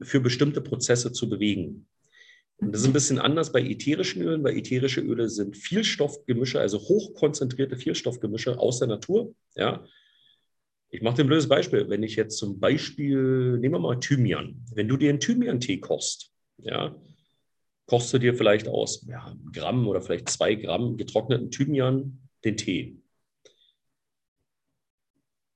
für 0.00 0.20
bestimmte 0.20 0.62
Prozesse 0.62 1.12
zu 1.12 1.28
bewegen. 1.28 1.86
Und 2.56 2.72
das 2.72 2.80
ist 2.80 2.86
ein 2.86 2.94
bisschen 2.94 3.18
anders 3.18 3.52
bei 3.52 3.60
ätherischen 3.60 4.22
Ölen, 4.22 4.42
weil 4.42 4.56
ätherische 4.56 5.02
Öle 5.02 5.28
sind 5.28 5.56
Vielstoffgemische, 5.56 6.58
also 6.58 6.78
hochkonzentrierte 6.78 7.76
Vielstoffgemische 7.76 8.58
aus 8.58 8.78
der 8.78 8.88
Natur. 8.88 9.34
Ja. 9.54 9.84
Ich 10.88 11.02
mache 11.02 11.16
dir 11.16 11.24
ein 11.24 11.28
blödes 11.28 11.48
Beispiel. 11.48 11.88
Wenn 11.88 12.02
ich 12.02 12.16
jetzt 12.16 12.38
zum 12.38 12.58
Beispiel, 12.58 13.58
nehmen 13.58 13.74
wir 13.74 13.78
mal 13.78 14.00
Thymian. 14.00 14.64
Wenn 14.74 14.88
du 14.88 14.96
dir 14.96 15.10
einen 15.10 15.20
Thymian-Tee 15.20 15.80
kochst, 15.80 16.32
ja, 16.58 16.96
kochst 17.86 18.12
du 18.14 18.18
dir 18.18 18.34
vielleicht 18.34 18.68
aus 18.68 19.04
ja, 19.08 19.36
Gramm 19.52 19.86
oder 19.86 20.00
vielleicht 20.00 20.28
zwei 20.28 20.54
Gramm 20.54 20.96
getrockneten 20.96 21.50
Thymian 21.50 22.28
den 22.44 22.56
Tee 22.56 23.01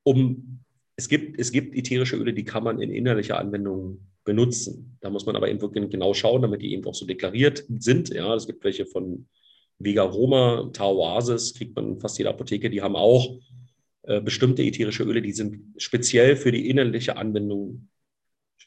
um, 0.07 0.61
es 0.97 1.09
gibt, 1.09 1.39
es 1.39 1.51
gibt 1.51 1.77
ätherische 1.77 2.17
Öle, 2.17 2.33
die 2.33 2.45
kann 2.45 2.63
man 2.63 2.81
in 2.81 2.91
innerlicher 2.91 3.39
Anwendung 3.39 4.07
benutzen. 4.25 4.97
Da 5.01 5.11
muss 5.11 5.27
man 5.27 5.37
aber 5.37 5.49
eben 5.49 5.61
wirklich 5.61 5.91
genau 5.91 6.15
schauen, 6.15 6.43
damit 6.43 6.63
die 6.63 6.73
eben 6.73 6.85
auch 6.87 6.95
so 6.95 7.07
deklariert 7.07 7.65
sind. 7.79 8.09
Ja, 8.11 8.35
es 8.35 8.47
gibt 8.47 8.65
welche 8.65 8.87
von 8.87 9.27
Vega 9.79 10.03
Roma, 10.03 10.71
Taoasis, 10.73 11.55
kriegt 11.55 11.75
man 11.75 11.99
fast 11.99 12.19
jeder 12.19 12.31
Apotheke, 12.31 12.71
die 12.71 12.83
haben 12.83 12.97
auch 12.97 13.39
äh, 14.03 14.21
bestimmte 14.21 14.63
ätherische 14.63 15.03
Öle, 15.03 15.21
die 15.21 15.33
sind 15.33 15.75
speziell 15.77 16.37
für 16.37 16.53
die 16.53 16.71
innerliche 16.71 17.17
Anwendung. 17.17 17.89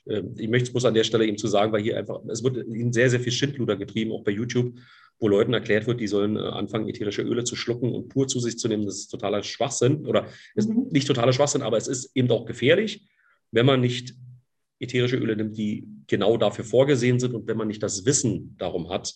Äh, 0.06 0.24
ich 0.36 0.50
möchte 0.50 0.68
es 0.68 0.72
bloß 0.72 0.86
an 0.86 0.94
der 0.94 1.06
Stelle 1.06 1.26
eben 1.26 1.38
zu 1.38 1.48
sagen, 1.48 1.72
weil 1.72 1.82
hier 1.82 1.98
einfach, 1.98 2.22
es 2.28 2.44
wird 2.44 2.66
sehr, 2.94 3.10
sehr 3.10 3.20
viel 3.22 3.32
Schindluder 3.32 3.78
getrieben, 3.78 4.12
auch 4.12 4.24
bei 4.24 4.32
YouTube, 4.32 4.78
wo 5.20 5.28
Leuten 5.28 5.54
erklärt 5.54 5.86
wird, 5.86 6.00
die 6.00 6.08
sollen 6.08 6.38
äh, 6.38 6.40
anfangen, 6.40 6.88
ätherische 6.88 7.22
Öle 7.22 7.44
zu 7.44 7.56
schlucken 7.56 7.94
und 7.94 8.10
pur 8.10 8.28
zu 8.28 8.40
sich 8.40 8.58
zu 8.58 8.68
nehmen. 8.68 8.86
Das 8.86 8.96
ist 8.96 9.10
totaler 9.10 9.44
Schwachsinn 9.44 10.06
oder 10.06 10.28
ist 10.56 10.70
mhm. 10.70 10.88
nicht 10.92 11.08
totaler 11.08 11.34
Schwachsinn, 11.34 11.62
aber 11.62 11.78
es 11.78 11.88
ist 11.88 12.16
eben 12.16 12.32
auch 12.32 12.46
gefährlich, 12.46 13.08
wenn 13.52 13.66
man 13.66 13.82
nicht 13.82 14.16
ätherische 14.80 15.18
Öle 15.18 15.36
nimmt, 15.36 15.58
die 15.58 15.88
genau 16.08 16.38
dafür 16.38 16.64
vorgesehen 16.64 17.20
sind 17.20 17.34
und 17.34 17.48
wenn 17.48 17.58
man 17.58 17.68
nicht 17.68 17.84
das 17.84 18.06
Wissen 18.06 18.56
darum 18.58 18.90
hat, 18.90 19.14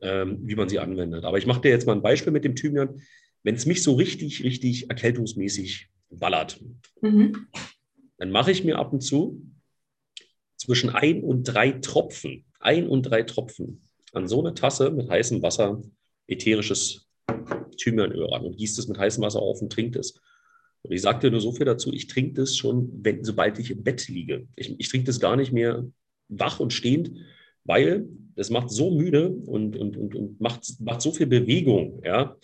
ähm, 0.00 0.38
wie 0.42 0.54
man 0.54 0.68
sie 0.68 0.78
anwendet. 0.78 1.24
Aber 1.24 1.38
ich 1.38 1.46
mache 1.46 1.60
dir 1.60 1.70
jetzt 1.70 1.86
mal 1.86 1.94
ein 1.94 2.02
Beispiel 2.02 2.32
mit 2.32 2.44
dem 2.44 2.54
Thymian. 2.54 3.00
Wenn 3.42 3.56
es 3.56 3.66
mich 3.66 3.82
so 3.82 3.94
richtig, 3.94 4.44
richtig 4.44 4.88
erkältungsmäßig 4.90 5.88
ballert, 6.10 6.60
mhm. 7.00 7.48
dann 8.18 8.30
mache 8.30 8.52
ich 8.52 8.64
mir 8.64 8.78
ab 8.78 8.92
und 8.92 9.00
zu 9.00 9.42
zwischen 10.56 10.90
ein 10.90 11.24
und 11.24 11.44
drei 11.44 11.72
Tropfen, 11.72 12.44
ein 12.60 12.86
und 12.86 13.02
drei 13.04 13.22
Tropfen 13.22 13.82
an 14.12 14.28
so 14.28 14.40
eine 14.40 14.54
Tasse 14.54 14.90
mit 14.90 15.08
heißem 15.08 15.42
Wasser 15.42 15.82
ätherisches 16.26 17.08
Thymianöl 17.76 18.24
ran 18.26 18.44
und 18.44 18.56
gießt 18.56 18.78
es 18.78 18.88
mit 18.88 18.98
heißem 18.98 19.22
Wasser 19.22 19.40
auf 19.40 19.60
und 19.62 19.72
trinkt 19.72 19.96
es. 19.96 20.20
Und 20.82 20.92
ich 20.92 21.02
sagte 21.02 21.30
nur 21.30 21.40
so 21.40 21.52
viel 21.52 21.66
dazu, 21.66 21.92
ich 21.92 22.06
trinke 22.06 22.34
das 22.34 22.56
schon, 22.56 22.90
wenn, 23.02 23.24
sobald 23.24 23.58
ich 23.58 23.70
im 23.70 23.82
Bett 23.82 24.08
liege. 24.08 24.46
Ich, 24.56 24.78
ich 24.78 24.88
trinke 24.88 25.06
das 25.06 25.20
gar 25.20 25.36
nicht 25.36 25.52
mehr 25.52 25.86
wach 26.28 26.60
und 26.60 26.72
stehend, 26.72 27.12
weil 27.64 28.08
das 28.34 28.50
macht 28.50 28.70
so 28.70 28.90
müde 28.90 29.28
und, 29.28 29.76
und, 29.76 29.96
und, 29.96 30.14
und 30.14 30.40
macht, 30.40 30.80
macht 30.80 31.02
so 31.02 31.12
viel 31.12 31.26
Bewegung. 31.26 32.00
Ja? 32.04 32.36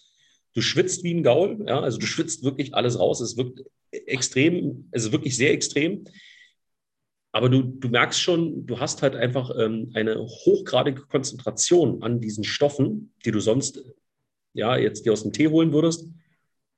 Du 0.53 0.61
schwitzt 0.61 1.03
wie 1.05 1.15
ein 1.15 1.23
Gaul, 1.23 1.65
ja? 1.67 1.81
also 1.81 1.99
du 1.99 2.07
schwitzt 2.07 2.45
wirklich 2.45 2.75
alles 2.75 2.99
raus. 2.99 3.21
Es 3.21 3.37
wirkt 3.37 3.65
extrem, 3.91 4.89
es 4.91 5.05
ist 5.05 5.13
wirklich 5.13 5.37
sehr 5.37 5.53
extrem. 5.53 6.05
Aber 7.37 7.51
du, 7.51 7.61
du 7.61 7.91
merkst 7.91 8.19
schon, 8.19 8.65
du 8.65 8.81
hast 8.81 9.03
halt 9.03 9.15
einfach 9.15 9.51
ähm, 9.59 9.91
eine 9.93 10.19
hochgradige 10.25 11.03
Konzentration 11.03 12.03
an 12.03 12.19
diesen 12.19 12.45
Stoffen, 12.45 13.13
die 13.27 13.31
du 13.31 13.41
sonst 13.41 13.85
ja 14.55 14.75
jetzt 14.79 15.05
dir 15.05 15.13
aus 15.13 15.23
dem 15.23 15.35
Tee 15.35 15.49
holen 15.49 15.71
würdest 15.71 16.09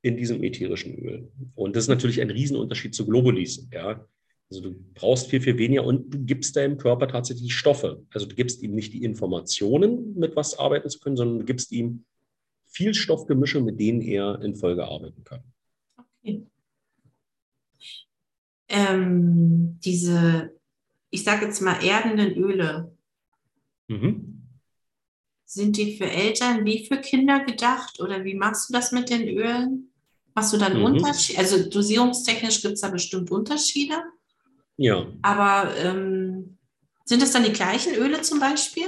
in 0.02 0.16
diesem 0.16 0.42
ätherischen 0.42 0.98
Öl. 0.98 1.30
Und 1.54 1.76
das 1.76 1.84
ist 1.84 1.88
natürlich 1.88 2.20
ein 2.20 2.30
Riesenunterschied 2.30 2.92
zu 2.92 3.06
Globulis. 3.06 3.68
Ja? 3.72 4.04
Also 4.50 4.62
du 4.62 4.74
brauchst 4.94 5.28
viel, 5.28 5.40
viel 5.40 5.58
weniger 5.58 5.84
und 5.84 6.12
du 6.12 6.18
gibst 6.24 6.56
deinem 6.56 6.76
Körper 6.76 7.06
tatsächlich 7.06 7.54
Stoffe. 7.54 8.04
Also 8.12 8.26
du 8.26 8.34
gibst 8.34 8.60
ihm 8.60 8.74
nicht 8.74 8.92
die 8.92 9.04
Informationen, 9.04 10.18
mit 10.18 10.34
was 10.34 10.58
arbeiten 10.58 10.90
zu 10.90 10.98
können, 10.98 11.16
sondern 11.16 11.38
du 11.38 11.44
gibst 11.44 11.70
ihm 11.70 12.04
viel 12.66 12.94
Stoffgemische, 12.94 13.60
mit 13.60 13.78
denen 13.78 14.00
er 14.00 14.42
in 14.42 14.56
Folge 14.56 14.84
arbeiten 14.84 15.22
kann. 15.22 15.44
Okay. 15.96 16.42
Ähm, 18.68 19.78
diese, 19.82 20.52
ich 21.10 21.24
sage 21.24 21.46
jetzt 21.46 21.60
mal, 21.60 21.82
erdenden 21.82 22.36
Öle, 22.36 22.94
mhm. 23.88 24.42
sind 25.44 25.76
die 25.76 25.96
für 25.96 26.10
Eltern 26.10 26.64
wie 26.64 26.86
für 26.86 26.98
Kinder 26.98 27.40
gedacht 27.40 28.00
oder 28.00 28.24
wie 28.24 28.34
machst 28.34 28.68
du 28.68 28.72
das 28.74 28.92
mit 28.92 29.10
den 29.10 29.26
Ölen? 29.28 29.90
Hast 30.36 30.52
du 30.52 30.58
dann 30.58 30.78
mhm. 30.78 30.84
Unterschiede? 30.84 31.38
Also 31.38 31.68
dosierungstechnisch 31.68 32.62
gibt 32.62 32.74
es 32.74 32.80
da 32.82 32.88
bestimmt 32.90 33.30
Unterschiede. 33.30 33.94
Ja. 34.76 35.06
Aber 35.22 35.74
ähm, 35.76 36.58
sind 37.04 37.22
das 37.22 37.32
dann 37.32 37.44
die 37.44 37.52
gleichen 37.52 37.94
Öle 37.94 38.20
zum 38.22 38.38
Beispiel? 38.38 38.86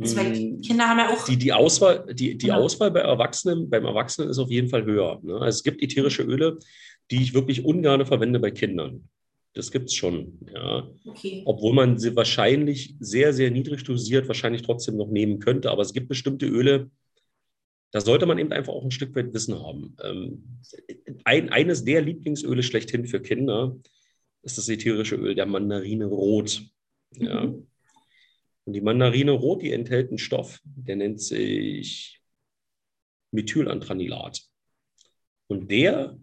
Also, 0.00 0.16
Kinder 0.16 0.88
haben 0.88 0.98
ja 0.98 1.10
auch. 1.10 1.24
Die, 1.26 1.36
die 1.36 1.52
Auswahl, 1.52 2.06
die, 2.14 2.36
die 2.36 2.46
ja. 2.46 2.54
Genau. 2.54 2.64
Auswahl 2.64 2.90
bei 2.90 3.00
Erwachsenen, 3.00 3.68
beim 3.68 3.84
Erwachsenen 3.84 4.30
ist 4.30 4.38
auf 4.38 4.50
jeden 4.50 4.68
Fall 4.68 4.84
höher. 4.84 5.20
Ne? 5.22 5.34
Also 5.34 5.58
es 5.58 5.62
gibt 5.62 5.82
ätherische 5.82 6.22
Öle, 6.22 6.58
die 7.12 7.22
ich 7.22 7.34
wirklich 7.34 7.64
ungern 7.64 8.04
verwende 8.06 8.40
bei 8.40 8.50
Kindern. 8.50 9.08
Das 9.54 9.70
gibt 9.70 9.90
es 9.90 9.94
schon, 9.94 10.40
ja. 10.52 10.88
Okay. 11.04 11.42
Obwohl 11.44 11.74
man 11.74 11.98
sie 11.98 12.16
wahrscheinlich 12.16 12.96
sehr, 13.00 13.34
sehr 13.34 13.50
niedrig 13.50 13.84
dosiert, 13.84 14.26
wahrscheinlich 14.26 14.62
trotzdem 14.62 14.96
noch 14.96 15.08
nehmen 15.08 15.40
könnte. 15.40 15.70
Aber 15.70 15.82
es 15.82 15.92
gibt 15.92 16.08
bestimmte 16.08 16.46
Öle, 16.46 16.90
da 17.90 18.00
sollte 18.00 18.24
man 18.24 18.38
eben 18.38 18.52
einfach 18.52 18.72
auch 18.72 18.84
ein 18.84 18.90
Stück 18.90 19.14
weit 19.14 19.34
Wissen 19.34 19.60
haben. 19.60 19.94
Ähm, 20.02 20.60
ein, 21.24 21.50
eines 21.50 21.84
der 21.84 22.00
Lieblingsöle 22.00 22.62
schlechthin 22.62 23.06
für 23.06 23.20
Kinder 23.20 23.76
ist 24.42 24.56
das 24.56 24.70
ätherische 24.70 25.16
Öl 25.16 25.34
der 25.34 25.44
Mandarine 25.46 26.06
Rot. 26.06 26.62
Ja. 27.18 27.44
Mhm. 27.44 27.66
Und 28.64 28.72
die 28.72 28.80
Mandarine 28.80 29.32
Rot, 29.32 29.60
die 29.60 29.72
enthält 29.72 30.08
einen 30.08 30.18
Stoff, 30.18 30.60
der 30.64 30.96
nennt 30.96 31.20
sich 31.20 32.22
Methylantranilat. 33.32 34.40
Und 35.48 35.70
der, 35.70 36.18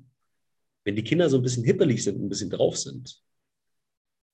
wenn 0.83 0.95
die 0.95 1.03
Kinder 1.03 1.29
so 1.29 1.38
ein 1.38 1.43
bisschen 1.43 1.63
hippelig 1.63 2.03
sind, 2.03 2.21
ein 2.21 2.29
bisschen 2.29 2.50
drauf 2.50 2.77
sind, 2.77 3.21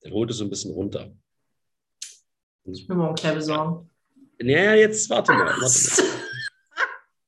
dann 0.01 0.13
holt 0.13 0.29
es 0.29 0.37
so 0.37 0.43
ein 0.43 0.49
bisschen 0.49 0.71
runter. 0.71 1.15
Ich 2.65 2.87
will 2.87 2.95
mal 2.95 3.09
auch 3.09 3.15
gleich 3.15 3.35
besorgen. 3.35 3.89
Naja, 4.41 4.75
jetzt 4.75 5.09
warte 5.09 5.31
mal. 5.33 5.45
Warte 5.45 5.59
mal. 5.59 6.15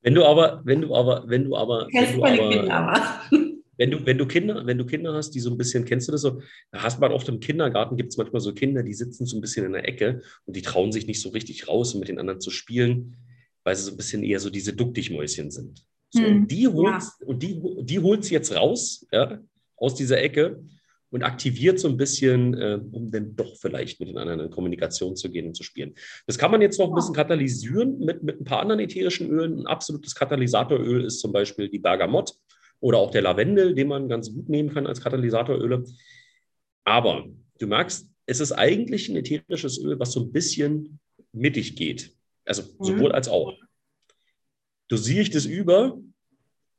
Wenn 0.00 0.14
du 0.14 0.24
aber, 0.24 0.62
wenn 0.64 0.80
du 0.80 0.94
aber, 0.94 1.24
wenn 1.28 1.44
du 1.44 1.56
aber, 1.56 1.88
wenn 1.92 2.16
du 2.16 2.24
aber, 2.24 2.50
Kinder, 2.50 3.20
wenn 3.76 3.90
du, 3.90 4.06
wenn 4.06 4.16
du 4.16 4.26
Kinder, 4.26 4.64
wenn 4.64 4.78
du 4.78 4.86
Kinder 4.86 5.12
hast, 5.12 5.32
die 5.32 5.40
so 5.40 5.50
ein 5.50 5.58
bisschen, 5.58 5.84
kennst 5.84 6.06
du 6.06 6.12
das 6.12 6.22
so? 6.22 6.40
Da 6.70 6.82
hast 6.82 7.00
man 7.00 7.12
oft 7.12 7.28
im 7.28 7.40
Kindergarten 7.40 7.96
gibt 7.96 8.12
es 8.12 8.16
manchmal 8.16 8.40
so 8.40 8.54
Kinder, 8.54 8.84
die 8.84 8.94
sitzen 8.94 9.26
so 9.26 9.36
ein 9.36 9.40
bisschen 9.40 9.66
in 9.66 9.72
der 9.72 9.88
Ecke 9.88 10.22
und 10.46 10.56
die 10.56 10.62
trauen 10.62 10.92
sich 10.92 11.08
nicht 11.08 11.20
so 11.20 11.30
richtig 11.30 11.66
raus, 11.68 11.94
um 11.94 12.00
mit 12.00 12.08
den 12.08 12.20
anderen 12.20 12.40
zu 12.40 12.50
spielen, 12.50 13.16
weil 13.64 13.74
sie 13.74 13.82
so 13.82 13.90
ein 13.90 13.96
bisschen 13.96 14.22
eher 14.22 14.38
so 14.38 14.50
diese 14.50 14.72
Duckdichmäuschen 14.72 15.50
sind. 15.50 15.84
So, 16.10 16.22
hm, 16.22 16.42
und 16.42 16.50
die 16.50 16.66
holt, 16.68 17.02
ja. 17.02 17.26
und 17.26 17.42
die, 17.42 17.60
die 17.82 17.98
holt 17.98 18.24
sie 18.24 18.34
jetzt 18.34 18.54
raus, 18.54 19.06
ja, 19.12 19.38
aus 19.76 19.94
dieser 19.94 20.20
Ecke 20.20 20.62
und 21.10 21.22
aktiviert 21.22 21.78
so 21.78 21.88
ein 21.88 21.96
bisschen, 21.96 22.54
äh, 22.54 22.80
um 22.92 23.10
dann 23.10 23.34
doch 23.34 23.56
vielleicht 23.56 24.00
mit 24.00 24.08
den 24.08 24.18
anderen 24.18 24.40
in 24.40 24.50
Kommunikation 24.50 25.16
zu 25.16 25.30
gehen 25.30 25.46
und 25.46 25.54
zu 25.54 25.62
spielen. 25.62 25.94
Das 26.26 26.38
kann 26.38 26.50
man 26.50 26.60
jetzt 26.60 26.78
noch 26.78 26.88
ein 26.88 26.94
bisschen 26.94 27.14
katalysieren 27.14 27.98
mit, 27.98 28.22
mit 28.22 28.40
ein 28.40 28.44
paar 28.44 28.60
anderen 28.60 28.80
ätherischen 28.80 29.30
Ölen. 29.30 29.60
Ein 29.60 29.66
absolutes 29.66 30.14
Katalysatoröl 30.14 31.04
ist 31.04 31.20
zum 31.20 31.32
Beispiel 31.32 31.68
die 31.68 31.78
Bergamott 31.78 32.34
oder 32.80 32.98
auch 32.98 33.10
der 33.10 33.22
Lavendel, 33.22 33.74
den 33.74 33.88
man 33.88 34.08
ganz 34.08 34.32
gut 34.32 34.48
nehmen 34.48 34.72
kann 34.72 34.86
als 34.86 35.00
Katalysatoröle. 35.00 35.84
Aber 36.84 37.26
du 37.58 37.66
merkst, 37.66 38.08
es 38.26 38.40
ist 38.40 38.52
eigentlich 38.52 39.08
ein 39.08 39.16
ätherisches 39.16 39.78
Öl, 39.78 39.98
was 39.98 40.12
so 40.12 40.20
ein 40.20 40.32
bisschen 40.32 40.98
mittig 41.32 41.76
geht. 41.76 42.14
Also 42.44 42.62
sowohl 42.78 43.10
mhm. 43.10 43.14
als 43.14 43.28
auch. 43.28 43.54
Dosiere 44.88 45.22
ich 45.22 45.30
das 45.30 45.44
über, 45.44 45.98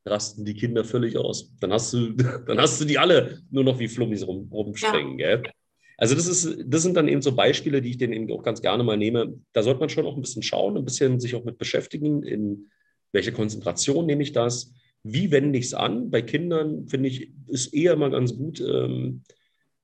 rasten 0.06 0.46
die 0.46 0.56
Kinder 0.56 0.84
völlig 0.84 1.18
aus. 1.18 1.54
Dann 1.60 1.72
hast 1.72 1.94
du, 1.94 2.12
dann 2.48 2.60
hast 2.60 2.82
du 2.82 2.86
die 2.86 2.98
alle 2.98 3.42
nur 3.52 3.64
noch 3.64 3.80
wie 3.80 3.88
Flummis 3.88 4.26
rum, 4.26 4.50
rumspringen. 4.52 5.20
Ja. 5.20 5.38
Gell? 5.38 5.52
Also 5.98 6.16
das, 6.16 6.28
ist, 6.28 6.64
das 6.66 6.82
sind 6.82 6.96
dann 6.96 7.10
eben 7.10 7.22
so 7.22 7.36
Beispiele, 7.36 7.82
die 7.82 7.92
ich 7.92 7.98
denen 7.98 8.14
eben 8.14 8.32
auch 8.32 8.44
ganz 8.44 8.62
gerne 8.62 8.84
mal 8.84 8.98
nehme. 8.98 9.38
Da 9.52 9.64
sollte 9.64 9.82
man 9.82 9.90
schon 9.90 10.06
auch 10.06 10.16
ein 10.16 10.22
bisschen 10.22 10.44
schauen, 10.44 10.78
ein 10.78 10.86
bisschen 10.86 11.20
sich 11.20 11.36
auch 11.36 11.44
mit 11.44 11.58
beschäftigen, 11.58 12.24
in 12.24 12.70
welche 13.12 13.34
Konzentration 13.34 14.06
nehme 14.06 14.24
ich 14.24 14.32
das, 14.32 14.74
wie 15.04 15.32
wende 15.32 15.60
ich 15.60 15.66
es 15.66 15.74
an. 15.74 16.10
Bei 16.10 16.22
Kindern 16.22 16.88
finde 16.88 17.10
ich, 17.10 17.34
ist 17.48 17.74
eher 17.74 17.98
mal 17.98 18.12
ganz 18.12 18.36
gut, 18.36 18.62
ähm, 18.62 19.24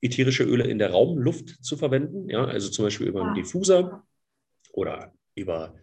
ätherische 0.01 0.44
Öle 0.44 0.65
in 0.65 0.79
der 0.79 0.91
Raumluft 0.91 1.63
zu 1.63 1.75
verwenden. 1.75 2.29
Ja? 2.29 2.46
Also 2.46 2.70
zum 2.70 2.86
Beispiel 2.86 3.08
über 3.08 3.25
einen 3.25 3.36
Diffuser 3.36 4.03
oder 4.72 5.13
über 5.36 5.75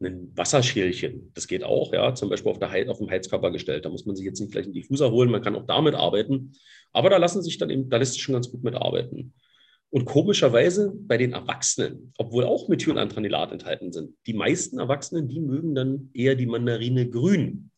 ein 0.00 0.32
Wasserschälchen. 0.36 1.30
Das 1.34 1.46
geht 1.46 1.64
auch, 1.64 1.92
ja, 1.92 2.14
zum 2.14 2.28
Beispiel 2.28 2.50
auf, 2.50 2.58
der, 2.58 2.90
auf 2.90 2.98
dem 2.98 3.10
Heizkörper 3.10 3.50
gestellt. 3.50 3.84
Da 3.84 3.90
muss 3.90 4.06
man 4.06 4.16
sich 4.16 4.24
jetzt 4.24 4.40
nicht 4.40 4.52
gleich 4.52 4.64
einen 4.64 4.74
Diffuser 4.74 5.10
holen, 5.10 5.30
man 5.30 5.42
kann 5.42 5.56
auch 5.56 5.66
damit 5.66 5.94
arbeiten. 5.94 6.52
Aber 6.92 7.10
da 7.10 7.16
lassen 7.16 7.42
sich 7.42 7.58
dann 7.58 7.70
eben, 7.70 7.88
da 7.88 7.96
lässt 7.96 8.14
sich 8.14 8.22
schon 8.22 8.34
ganz 8.34 8.50
gut 8.50 8.62
mitarbeiten. 8.62 9.34
Und 9.90 10.06
komischerweise 10.06 10.92
bei 10.92 11.16
den 11.16 11.32
Erwachsenen, 11.32 12.12
obwohl 12.18 12.44
auch 12.44 12.68
Methylantranilat 12.68 13.52
enthalten 13.52 13.92
sind, 13.92 14.16
die 14.26 14.34
meisten 14.34 14.78
Erwachsenen, 14.78 15.28
die 15.28 15.40
mögen 15.40 15.74
dann 15.74 16.10
eher 16.14 16.34
die 16.34 16.46
Mandarine 16.46 17.08
grün. 17.08 17.70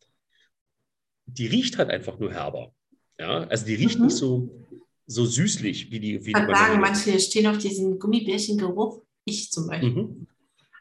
Die 1.26 1.46
riecht 1.46 1.76
halt 1.76 1.90
einfach 1.90 2.18
nur 2.18 2.32
herber. 2.32 2.73
Ja, 3.18 3.44
also 3.44 3.66
die 3.66 3.75
riecht 3.75 3.99
mhm. 3.99 4.06
nicht 4.06 4.16
so, 4.16 4.64
so 5.06 5.26
süßlich 5.26 5.90
wie 5.90 6.00
die. 6.00 6.25
Wie 6.25 6.30
ich 6.30 6.35
kann 6.35 6.49
sagen, 6.54 6.80
manche 6.80 7.18
stehen 7.20 7.46
auf 7.46 7.58
diesen 7.58 7.99
Gummibärchengeruch. 7.99 9.02
Ich 9.25 9.50
zum 9.50 9.66
Beispiel. 9.66 9.90
Mhm. 9.90 10.26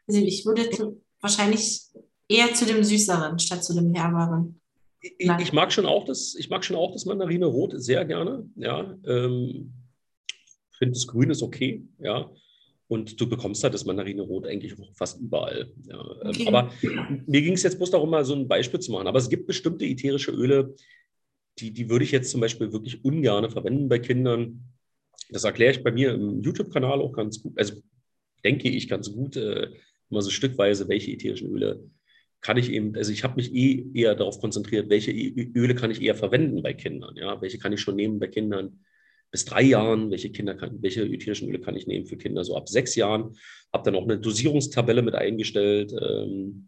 Also 0.07 0.21
ich 0.21 0.45
würde 0.45 0.69
wahrscheinlich 1.25 1.81
eher 2.27 2.53
zu 2.53 2.65
dem 2.65 2.83
Süßeren 2.83 3.39
statt 3.39 3.63
zu 3.63 3.73
dem 3.73 3.93
Herberen. 3.93 4.61
Ich, 5.01 5.29
ich, 5.39 5.53
mag 5.53 5.71
schon 5.71 5.85
auch 5.85 6.05
das, 6.05 6.35
ich 6.35 6.49
mag 6.49 6.63
schon 6.63 6.75
auch 6.75 6.91
das 6.91 7.05
Mandarine 7.05 7.45
Rot 7.45 7.73
sehr 7.75 8.05
gerne. 8.05 8.49
Ja, 8.55 8.97
ähm, 9.05 9.73
finde 10.77 10.93
das 10.93 11.07
Grün 11.07 11.29
ist 11.29 11.43
okay. 11.43 11.83
Ja, 11.99 12.31
und 12.87 13.19
du 13.19 13.27
bekommst 13.27 13.63
halt 13.63 13.73
das 13.73 13.85
Mandarine 13.85 14.21
Rot 14.21 14.45
eigentlich 14.45 14.75
fast 14.93 15.19
überall. 15.19 15.71
Ja, 15.87 15.99
ähm, 16.21 16.29
okay. 16.29 16.47
Aber 16.47 16.71
mir 17.25 17.41
ging 17.41 17.53
es 17.53 17.63
jetzt 17.63 17.77
bloß 17.77 17.91
darum, 17.91 18.09
mal 18.09 18.25
so 18.25 18.35
ein 18.35 18.47
Beispiel 18.47 18.79
zu 18.79 18.91
machen. 18.91 19.07
Aber 19.07 19.19
es 19.19 19.29
gibt 19.29 19.47
bestimmte 19.47 19.85
ätherische 19.85 20.31
Öle, 20.31 20.75
die, 21.59 21.71
die 21.71 21.89
würde 21.89 22.05
ich 22.05 22.11
jetzt 22.11 22.31
zum 22.31 22.41
Beispiel 22.41 22.73
wirklich 22.73 23.03
ungern 23.03 23.49
verwenden 23.49 23.89
bei 23.89 23.99
Kindern. 23.99 24.63
Das 25.29 25.43
erkläre 25.43 25.71
ich 25.71 25.83
bei 25.83 25.91
mir 25.91 26.13
im 26.13 26.41
YouTube-Kanal 26.41 27.01
auch 27.01 27.13
ganz 27.13 27.41
gut. 27.41 27.57
Also 27.57 27.75
denke 28.43 28.69
ich 28.69 28.87
ganz 28.87 29.11
gut. 29.11 29.35
Äh, 29.35 29.71
immer 30.09 30.21
so 30.21 30.29
stückweise, 30.29 30.87
welche 30.87 31.11
ätherischen 31.11 31.49
Öle 31.49 31.83
kann 32.41 32.57
ich 32.57 32.71
eben, 32.71 32.95
also 32.95 33.11
ich 33.11 33.23
habe 33.23 33.37
mich 33.37 33.53
eh 33.53 33.85
eher 33.93 34.13
darauf 34.13 34.39
konzentriert, 34.39 34.89
welche 34.89 35.11
Öle 35.11 35.73
kann 35.73 35.89
ich 35.89 36.01
eher 36.01 36.15
verwenden 36.15 36.61
bei 36.61 36.73
Kindern, 36.73 37.15
ja, 37.15 37.41
welche 37.41 37.57
kann 37.57 37.73
ich 37.73 37.81
schon 37.81 37.95
nehmen 37.95 38.19
bei 38.19 38.27
Kindern 38.27 38.79
bis 39.31 39.45
drei 39.45 39.63
Jahren, 39.63 40.11
welche 40.11 40.31
Kinder 40.31 40.53
kann, 40.53 40.81
welche 40.81 41.03
ätherischen 41.03 41.49
Öle 41.49 41.59
kann 41.59 41.75
ich 41.75 41.87
nehmen 41.87 42.05
für 42.05 42.17
Kinder 42.17 42.43
so 42.43 42.55
ab 42.55 42.69
sechs 42.69 42.95
Jahren, 42.95 43.35
habe 43.73 43.83
dann 43.83 43.95
auch 43.95 44.03
eine 44.03 44.19
Dosierungstabelle 44.19 45.01
mit 45.01 45.15
eingestellt, 45.15 45.93
ähm, 45.99 46.67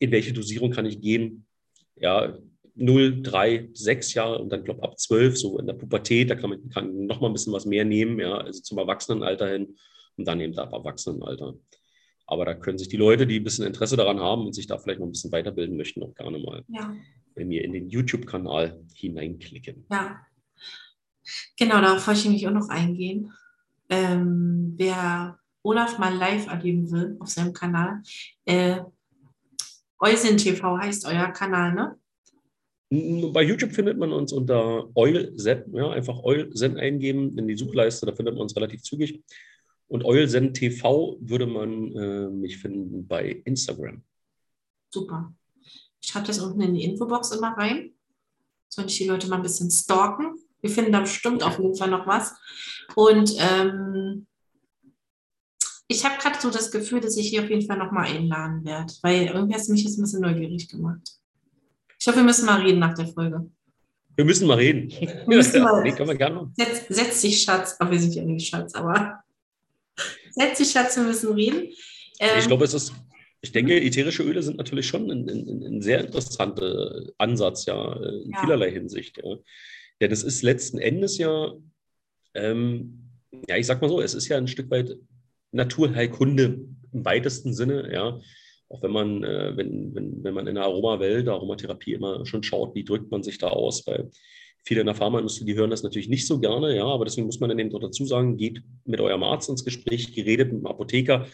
in 0.00 0.10
welche 0.10 0.32
Dosierung 0.32 0.72
kann 0.72 0.86
ich 0.86 1.00
gehen, 1.00 1.46
ja, 1.96 2.36
0, 2.74 3.22
3, 3.22 3.70
6 3.74 4.14
Jahre 4.14 4.38
und 4.38 4.50
dann, 4.50 4.62
glaube 4.62 4.82
ab 4.82 4.98
12, 4.98 5.36
so 5.36 5.58
in 5.58 5.66
der 5.66 5.74
Pubertät, 5.74 6.30
da 6.30 6.36
kann 6.36 6.50
man 6.50 6.68
kann 6.68 7.06
noch 7.06 7.20
mal 7.20 7.28
ein 7.28 7.32
bisschen 7.32 7.52
was 7.52 7.66
mehr 7.66 7.84
nehmen, 7.84 8.20
ja, 8.20 8.38
also 8.38 8.60
zum 8.60 8.78
Erwachsenenalter 8.78 9.48
hin 9.48 9.76
und 10.16 10.26
dann 10.26 10.40
eben 10.40 10.56
ab 10.58 10.72
Erwachsenenalter. 10.72 11.54
Aber 12.30 12.44
da 12.44 12.54
können 12.54 12.76
sich 12.76 12.88
die 12.88 12.98
Leute, 12.98 13.26
die 13.26 13.40
ein 13.40 13.44
bisschen 13.44 13.66
Interesse 13.66 13.96
daran 13.96 14.20
haben 14.20 14.44
und 14.44 14.52
sich 14.52 14.66
da 14.66 14.76
vielleicht 14.76 15.00
noch 15.00 15.06
ein 15.06 15.12
bisschen 15.12 15.32
weiterbilden 15.32 15.78
möchten, 15.78 16.02
auch 16.02 16.14
gerne 16.14 16.38
mal 16.38 16.62
ja. 16.68 16.94
bei 17.34 17.46
mir 17.46 17.64
in 17.64 17.72
den 17.72 17.88
YouTube-Kanal 17.88 18.78
hineinklicken. 18.94 19.86
Ja, 19.90 20.20
genau, 21.58 21.80
darauf 21.80 22.06
wollte 22.06 22.20
ich 22.20 22.26
nämlich 22.26 22.46
auch 22.46 22.52
noch 22.52 22.68
eingehen. 22.68 23.32
Ähm, 23.88 24.74
wer 24.76 25.38
Olaf 25.62 25.98
mal 25.98 26.14
live 26.14 26.48
erleben 26.48 26.90
will 26.90 27.16
auf 27.18 27.28
seinem 27.28 27.54
Kanal, 27.54 28.02
äh, 28.44 28.80
Eusin 29.98 30.36
TV 30.36 30.78
heißt 30.78 31.06
euer 31.06 31.28
Kanal, 31.28 31.74
ne? 31.74 31.98
Bei 33.32 33.42
YouTube 33.42 33.72
findet 33.72 33.98
man 33.98 34.12
uns 34.12 34.32
unter 34.32 34.88
EulSen, 34.94 35.74
ja, 35.74 35.90
einfach 35.90 36.22
EulSen 36.22 36.76
eingeben 36.76 37.36
in 37.38 37.48
die 37.48 37.56
Suchleiste, 37.56 38.06
da 38.06 38.12
findet 38.12 38.34
man 38.34 38.42
uns 38.42 38.54
relativ 38.54 38.82
zügig. 38.82 39.22
Und 39.88 40.04
EulSen 40.04 40.52
TV 40.52 41.16
würde 41.20 41.46
man 41.46 41.92
äh, 41.96 42.28
mich 42.28 42.58
finden 42.58 43.06
bei 43.06 43.42
Instagram. 43.44 44.02
Super. 44.90 45.34
Ich 46.00 46.08
schreibe 46.08 46.26
das 46.26 46.38
unten 46.38 46.60
in 46.60 46.74
die 46.74 46.84
Infobox 46.84 47.32
immer 47.32 47.56
rein. 47.56 47.92
Soll 48.68 48.86
ich 48.86 48.98
die 48.98 49.06
Leute 49.06 49.28
mal 49.28 49.36
ein 49.36 49.42
bisschen 49.42 49.70
stalken? 49.70 50.34
Wir 50.60 50.70
finden 50.70 50.92
da 50.92 51.00
bestimmt 51.00 51.42
auf 51.42 51.58
jeden 51.58 51.74
Fall 51.74 51.90
noch 51.90 52.06
was. 52.06 52.34
Und 52.94 53.34
ähm, 53.38 54.26
ich 55.86 56.04
habe 56.04 56.20
gerade 56.20 56.38
so 56.38 56.50
das 56.50 56.70
Gefühl, 56.70 57.00
dass 57.00 57.16
ich 57.16 57.28
hier 57.28 57.42
auf 57.42 57.50
jeden 57.50 57.66
Fall 57.66 57.78
nochmal 57.78 58.06
einladen 58.06 58.64
werde, 58.64 58.92
weil 59.02 59.26
irgendwie 59.26 59.54
hast 59.54 59.68
du 59.68 59.72
mich 59.72 59.84
jetzt 59.84 59.98
ein 59.98 60.02
bisschen 60.02 60.20
neugierig 60.20 60.68
gemacht. 60.68 61.18
Ich 61.98 62.06
hoffe, 62.06 62.18
wir 62.18 62.24
müssen 62.24 62.44
mal 62.46 62.60
reden 62.60 62.78
nach 62.78 62.94
der 62.94 63.06
Folge. 63.06 63.50
Wir 64.14 64.24
müssen 64.24 64.46
mal 64.46 64.58
reden. 64.58 64.90
Wir 64.90 65.36
müssen 65.36 65.62
mal, 65.62 65.82
nee, 65.82 65.92
können 65.92 66.08
wir 66.08 66.16
gerne. 66.16 66.52
Setz, 66.56 66.86
setz 66.88 67.20
dich, 67.22 67.42
Schatz. 67.42 67.76
Aber 67.78 67.90
wir 67.90 68.00
sind 68.00 68.14
ja 68.14 68.24
nicht 68.24 68.48
Schatz, 68.48 68.74
aber 68.74 69.22
Schatz, 70.64 70.96
wir 70.96 71.04
müssen 71.04 71.32
reden. 71.32 71.72
Ähm, 72.20 72.38
ich 72.38 72.46
glaube, 72.46 72.64
es 72.64 72.74
ist, 72.74 72.92
ich 73.40 73.52
denke, 73.52 73.80
ätherische 73.80 74.22
Öle 74.22 74.42
sind 74.42 74.58
natürlich 74.58 74.86
schon 74.86 75.10
ein, 75.10 75.82
sehr 75.82 76.00
interessanter 76.00 77.06
Ansatz, 77.18 77.66
ja, 77.66 77.92
in 77.94 78.30
ja. 78.30 78.40
vielerlei 78.40 78.70
Hinsicht. 78.70 79.18
Ja. 79.18 79.36
Denn 80.00 80.12
es 80.12 80.22
ist 80.22 80.42
letzten 80.42 80.78
Endes 80.78 81.18
ja, 81.18 81.52
ähm, 82.34 83.10
ja, 83.48 83.56
ich 83.56 83.66
sag 83.66 83.80
mal 83.80 83.88
so, 83.88 84.00
es 84.00 84.14
ist 84.14 84.28
ja 84.28 84.36
ein 84.36 84.48
Stück 84.48 84.70
weit 84.70 84.96
Naturheilkunde 85.52 86.60
im 86.92 87.04
weitesten 87.04 87.54
Sinne, 87.54 87.92
ja. 87.92 88.20
Auch 88.70 88.82
wenn 88.82 88.90
man, 88.90 89.24
äh, 89.24 89.56
wenn, 89.56 89.94
wenn, 89.94 90.22
wenn 90.22 90.34
man 90.34 90.46
in 90.46 90.56
der 90.56 90.64
Aromawelt, 90.64 91.26
der 91.26 91.34
Aromatherapie 91.34 91.94
immer 91.94 92.26
schon 92.26 92.42
schaut, 92.42 92.74
wie 92.74 92.84
drückt 92.84 93.10
man 93.10 93.22
sich 93.22 93.38
da 93.38 93.48
aus, 93.48 93.86
weil 93.86 94.10
viele 94.68 94.80
in 94.80 94.86
der 94.86 94.94
Pharmaindustrie, 94.94 95.46
die 95.46 95.54
hören 95.54 95.70
das 95.70 95.82
natürlich 95.82 96.10
nicht 96.10 96.26
so 96.26 96.38
gerne, 96.38 96.76
ja, 96.76 96.84
aber 96.84 97.06
deswegen 97.06 97.26
muss 97.26 97.40
man 97.40 97.48
dann 97.48 97.58
eben 97.58 97.70
dazu 97.70 98.04
sagen, 98.04 98.36
geht 98.36 98.62
mit 98.84 99.00
eurem 99.00 99.22
Arzt 99.22 99.48
ins 99.48 99.64
Gespräch, 99.64 100.12
redet 100.14 100.52
mit 100.52 100.60
dem 100.60 100.66
Apotheker, 100.66 101.26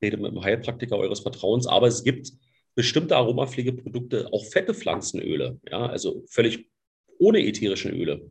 redet 0.00 0.20
mit 0.20 0.30
dem 0.30 0.42
Heilpraktiker 0.42 0.96
eures 0.96 1.18
Vertrauens, 1.18 1.66
aber 1.66 1.88
es 1.88 2.04
gibt 2.04 2.32
bestimmte 2.76 3.16
Aromapflegeprodukte, 3.16 4.32
auch 4.32 4.44
fette 4.44 4.72
Pflanzenöle, 4.72 5.58
ja, 5.68 5.86
also 5.86 6.22
völlig 6.28 6.70
ohne 7.18 7.44
ätherischen 7.44 7.92
Öle, 7.92 8.30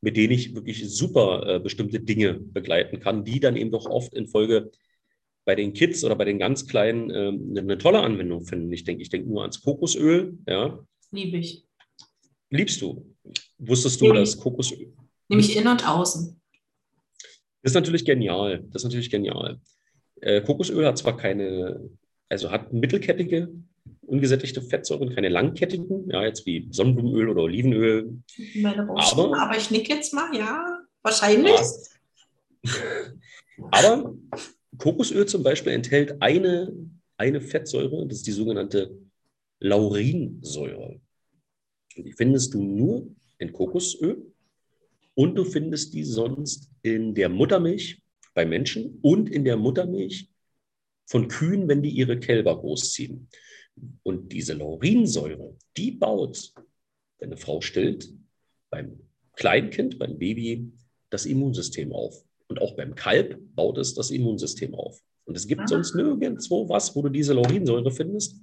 mit 0.00 0.16
denen 0.16 0.34
ich 0.34 0.54
wirklich 0.54 0.88
super 0.88 1.56
äh, 1.56 1.58
bestimmte 1.58 1.98
Dinge 1.98 2.34
begleiten 2.34 3.00
kann, 3.00 3.24
die 3.24 3.40
dann 3.40 3.56
eben 3.56 3.72
doch 3.72 3.86
oft 3.86 4.14
in 4.14 4.28
Folge 4.28 4.70
bei 5.44 5.56
den 5.56 5.72
Kids 5.72 6.04
oder 6.04 6.14
bei 6.14 6.24
den 6.24 6.38
ganz 6.38 6.68
Kleinen 6.68 7.10
äh, 7.10 7.60
eine 7.60 7.78
tolle 7.78 8.02
Anwendung 8.02 8.44
finden. 8.44 8.72
Ich 8.72 8.84
denke, 8.84 9.02
ich 9.02 9.10
denke 9.10 9.28
nur 9.28 9.42
ans 9.42 9.62
Kokosöl. 9.62 10.38
Ja. 10.46 10.86
Liebe 11.10 11.38
ich. 11.38 11.65
Liebst 12.50 12.80
du? 12.80 13.14
Wusstest 13.58 14.00
du, 14.00 14.12
dass 14.12 14.38
Kokosöl. 14.38 14.92
Nämlich 15.28 15.56
innen 15.56 15.68
und 15.68 15.88
außen. 15.88 16.40
Das 17.62 17.72
ist 17.72 17.74
natürlich 17.74 18.04
genial. 18.04 18.64
Das 18.70 18.82
ist 18.82 18.84
natürlich 18.84 19.10
genial. 19.10 19.60
Äh, 20.20 20.40
Kokosöl 20.42 20.86
hat 20.86 20.98
zwar 20.98 21.16
keine, 21.16 21.90
also 22.28 22.50
hat 22.50 22.72
mittelkettige 22.72 23.48
ungesättigte 24.06 24.62
Fettsäuren, 24.62 25.14
keine 25.14 25.28
langkettigen, 25.28 26.08
ja, 26.10 26.24
jetzt 26.24 26.46
wie 26.46 26.68
Sonnenblumenöl 26.70 27.28
oder 27.28 27.42
Olivenöl. 27.42 28.22
Aber, 28.64 29.38
aber 29.40 29.56
ich 29.56 29.70
nicke 29.70 29.94
jetzt 29.94 30.14
mal, 30.14 30.34
ja, 30.34 30.80
wahrscheinlich. 31.02 31.60
Ja. 32.62 32.72
Aber 33.70 34.14
Kokosöl 34.78 35.26
zum 35.26 35.42
Beispiel 35.42 35.72
enthält 35.72 36.20
eine, 36.20 36.72
eine 37.16 37.40
Fettsäure, 37.40 38.06
das 38.06 38.18
ist 38.18 38.26
die 38.26 38.32
sogenannte 38.32 38.96
Laurinsäure. 39.60 41.00
Die 41.96 42.12
findest 42.12 42.54
du 42.54 42.62
nur 42.62 43.08
in 43.38 43.52
Kokosöl 43.52 44.32
und 45.14 45.34
du 45.34 45.44
findest 45.44 45.94
die 45.94 46.04
sonst 46.04 46.70
in 46.82 47.14
der 47.14 47.28
Muttermilch 47.28 48.02
bei 48.34 48.44
Menschen 48.44 48.98
und 49.02 49.30
in 49.30 49.44
der 49.44 49.56
Muttermilch 49.56 50.28
von 51.06 51.28
Kühen, 51.28 51.68
wenn 51.68 51.82
die 51.82 51.90
ihre 51.90 52.18
Kälber 52.18 52.58
großziehen. 52.58 53.28
Und 54.02 54.32
diese 54.32 54.54
Laurinsäure, 54.54 55.56
die 55.76 55.92
baut, 55.92 56.52
wenn 57.18 57.30
eine 57.30 57.36
Frau 57.36 57.60
stillt, 57.60 58.12
beim 58.70 58.98
Kleinkind, 59.34 59.98
beim 59.98 60.18
Baby, 60.18 60.72
das 61.10 61.26
Immunsystem 61.26 61.92
auf. 61.92 62.24
Und 62.48 62.60
auch 62.60 62.76
beim 62.76 62.94
Kalb 62.94 63.38
baut 63.54 63.78
es 63.78 63.94
das 63.94 64.10
Immunsystem 64.10 64.74
auf. 64.74 65.02
Und 65.24 65.36
es 65.36 65.46
gibt 65.46 65.62
Aha. 65.62 65.68
sonst 65.68 65.94
nirgendwo 65.94 66.68
was, 66.68 66.94
wo 66.94 67.02
du 67.02 67.08
diese 67.08 67.34
Laurinsäure 67.34 67.90
findest, 67.90 68.40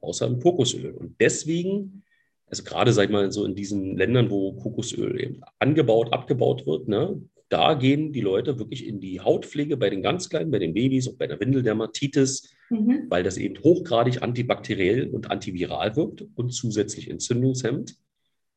außer 0.00 0.26
im 0.26 0.40
Kokosöl. 0.40 0.92
Und 0.92 1.20
deswegen, 1.20 2.04
also 2.46 2.62
gerade 2.62 2.92
sag 2.92 3.04
ich 3.04 3.10
mal 3.10 3.30
so 3.32 3.44
in 3.44 3.54
diesen 3.54 3.96
Ländern, 3.96 4.30
wo 4.30 4.52
Kokosöl 4.52 5.20
eben 5.20 5.40
angebaut, 5.58 6.12
abgebaut 6.12 6.66
wird, 6.66 6.88
ne, 6.88 7.20
da 7.48 7.74
gehen 7.74 8.12
die 8.12 8.20
Leute 8.20 8.58
wirklich 8.58 8.86
in 8.86 9.00
die 9.00 9.20
Hautpflege 9.20 9.76
bei 9.76 9.90
den 9.90 10.02
ganz 10.02 10.28
Kleinen, 10.28 10.50
bei 10.50 10.58
den 10.58 10.74
Babys, 10.74 11.08
auch 11.08 11.14
bei 11.14 11.26
der 11.26 11.38
Windeldermatitis, 11.38 12.52
mhm. 12.70 13.06
weil 13.08 13.22
das 13.22 13.36
eben 13.36 13.62
hochgradig 13.62 14.22
antibakteriell 14.22 15.08
und 15.08 15.30
antiviral 15.30 15.96
wirkt 15.96 16.24
und 16.34 16.50
zusätzlich 16.50 17.08
entzündungshemmend, 17.08 17.96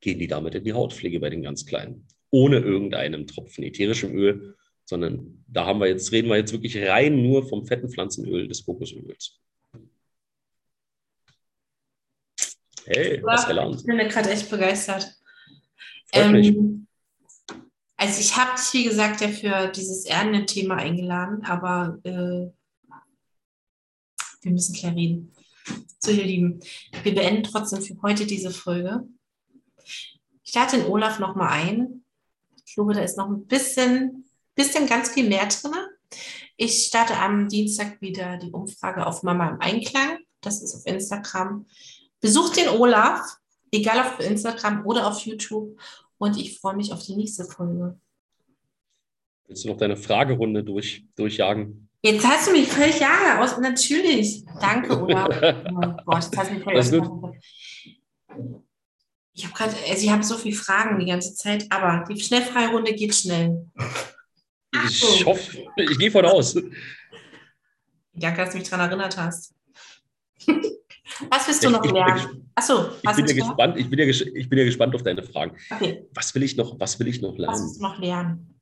gehen 0.02 0.20
die 0.20 0.28
damit 0.28 0.56
in 0.56 0.64
die 0.64 0.74
Hautpflege 0.74 1.20
bei 1.20 1.30
den 1.30 1.44
ganz 1.44 1.66
Kleinen. 1.66 2.08
Ohne 2.32 2.60
irgendeinem 2.60 3.28
Tropfen 3.28 3.64
ätherischem 3.64 4.16
Öl, 4.16 4.56
sondern 4.86 5.44
da 5.48 5.66
haben 5.66 5.80
wir 5.80 5.88
jetzt, 5.88 6.12
reden 6.12 6.30
wir 6.30 6.38
jetzt 6.38 6.54
wirklich 6.54 6.78
rein 6.78 7.22
nur 7.22 7.48
vom 7.48 7.66
fetten 7.66 7.90
Pflanzenöl 7.90 8.48
des 8.48 8.66
Kokosöls. 8.66 9.40
Hey, 12.92 13.22
was 13.22 13.46
gelernt. 13.46 13.76
Ich 13.76 13.86
bin 13.86 13.98
gerade 14.00 14.32
echt 14.32 14.50
begeistert. 14.50 15.16
Ähm, 16.12 16.88
also 17.96 18.20
ich 18.20 18.36
habe 18.36 18.58
dich, 18.58 18.74
wie 18.74 18.84
gesagt, 18.86 19.22
ja 19.22 19.28
für 19.28 19.68
dieses 19.68 20.06
Erden-Thema 20.06 20.78
eingeladen, 20.78 21.46
aber 21.46 22.00
äh, 22.04 22.50
wir 24.42 24.52
müssen 24.52 24.74
klar 24.74 24.96
reden. 24.96 25.32
So, 26.00 26.10
ihr 26.10 26.24
Lieben, 26.24 26.62
wir 27.04 27.14
beenden 27.14 27.44
trotzdem 27.44 27.84
für 27.84 28.02
heute 28.02 28.26
diese 28.26 28.50
Folge. 28.50 29.08
Ich 30.44 30.56
lade 30.56 30.78
den 30.78 30.88
Olaf 30.88 31.20
nochmal 31.20 31.50
ein. 31.50 32.04
Ich 32.66 32.74
glaube, 32.74 32.96
da 32.96 33.02
ist 33.02 33.18
noch 33.18 33.30
ein 33.30 33.46
bisschen, 33.46 34.26
bisschen 34.56 34.88
ganz 34.88 35.10
viel 35.12 35.30
mehr 35.30 35.46
drin. 35.46 35.76
Ich 36.58 36.88
starte 36.88 37.16
am 37.18 37.50
Dienstag 37.50 38.02
wieder 38.02 38.38
die 38.38 38.50
Umfrage 38.50 39.06
auf 39.06 39.22
Mama 39.22 39.48
im 39.50 39.62
Einklang. 39.62 40.18
Das 40.42 40.64
ist 40.64 40.74
auf 40.74 40.88
Instagram. 40.88 41.68
Besucht 42.22 42.58
den 42.58 42.70
Olaf, 42.70 43.38
egal 43.72 44.00
auf 44.00 44.20
Instagram 44.20 44.86
oder 44.86 45.08
auf 45.08 45.20
YouTube 45.22 45.80
und 46.18 46.38
ich 46.38 46.60
freue 46.60 46.76
mich 46.76 46.92
auf 46.92 47.04
die 47.04 47.16
nächste 47.16 47.46
Folge. 47.46 48.00
Willst 49.48 49.64
du 49.64 49.70
noch 49.70 49.78
deine 49.78 49.98
Fragerunde 49.98 50.64
durch, 50.64 51.06
durchjagen? 51.16 51.90
Jetzt 52.02 52.26
hast 52.26 52.48
du 52.48 52.52
mich 52.52 52.68
völlig 52.68 53.00
ja 53.00 53.42
aus. 53.42 53.58
Natürlich. 53.58 54.46
Danke, 54.62 55.02
Olaf. 55.02 55.30
oh 55.72 55.94
Gott, 56.06 56.24
jetzt 56.24 56.38
hast 56.38 56.50
du 56.50 56.54
mich 56.54 56.64
völlig 56.64 57.02
aus. 57.02 57.34
Ich 59.34 59.46
habe 59.46 59.54
gerade, 59.54 59.74
also 59.90 60.04
ich 60.04 60.10
habe 60.10 60.24
so 60.24 60.38
viele 60.38 60.56
Fragen 60.56 61.00
die 61.00 61.06
ganze 61.06 61.34
Zeit, 61.34 61.66
aber 61.70 62.04
die 62.10 62.20
Schnellfreirunde 62.20 62.94
geht 62.94 63.16
schnell. 63.16 63.66
Ich 64.86 65.26
hoffe, 65.26 65.66
ich 65.78 65.98
gehe 65.98 66.12
von 66.12 66.26
aus. 66.26 66.56
Danke, 68.14 68.42
dass 68.42 68.52
du 68.52 68.58
mich 68.58 68.70
daran 68.70 68.90
erinnert 68.90 69.18
hast. 69.18 69.56
Was 71.30 71.48
willst 71.48 71.64
du 71.64 71.70
noch 71.70 71.86
lernen? 71.86 72.52
Achso, 72.56 72.90
ich 73.02 73.16
bin, 73.16 73.26
ja 73.26 73.34
gespannt, 73.34 73.78
ich, 73.78 73.90
bin 73.90 74.00
ja, 74.00 74.06
ich 74.06 74.50
bin 74.50 74.60
ja 74.60 74.66
gespannt 74.66 74.96
auf 74.96 75.04
deine 75.04 75.24
Fragen. 75.24 75.56
Okay. 75.70 76.06
Was 76.14 76.34
will 76.36 76.44
ich 76.44 76.58
noch, 76.58 76.80
was 76.80 77.00
will 77.00 77.08
ich 77.08 77.22
noch 77.22 77.38
lernen? 77.38 77.54
Was 77.54 77.62
willst 77.62 77.80
du 77.80 77.84
noch 77.84 78.00
lernen? 78.00 78.60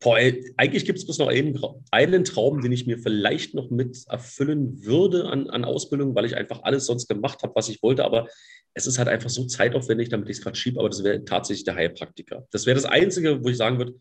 Boah, 0.00 0.16
eigentlich 0.16 0.84
gibt 0.84 0.98
es 0.98 1.06
bloß 1.06 1.18
noch 1.18 1.28
einen, 1.28 1.58
einen, 1.90 2.24
Traum, 2.24 2.60
den 2.60 2.72
ich 2.72 2.86
mir 2.86 2.98
vielleicht 2.98 3.54
noch 3.54 3.70
mit 3.70 4.04
erfüllen 4.08 4.84
würde 4.84 5.28
an, 5.28 5.48
an 5.48 5.64
Ausbildung, 5.64 6.14
weil 6.14 6.26
ich 6.26 6.36
einfach 6.36 6.62
alles 6.62 6.84
sonst 6.84 7.08
gemacht 7.08 7.42
habe, 7.42 7.54
was 7.54 7.70
ich 7.70 7.82
wollte. 7.82 8.04
Aber 8.04 8.28
es 8.74 8.86
ist 8.86 8.98
halt 8.98 9.08
einfach 9.08 9.30
so 9.30 9.46
zeitaufwendig, 9.46 10.10
damit 10.10 10.28
ich 10.28 10.36
es 10.36 10.42
gerade 10.42 10.56
schiebe. 10.56 10.78
Aber 10.78 10.90
das 10.90 11.02
wäre 11.04 11.24
tatsächlich 11.24 11.64
der 11.64 11.76
Heilpraktiker. 11.76 12.46
Das 12.50 12.66
wäre 12.66 12.74
das 12.74 12.84
Einzige, 12.84 13.42
wo 13.42 13.48
ich 13.48 13.56
sagen 13.56 13.78
würde, 13.78 13.94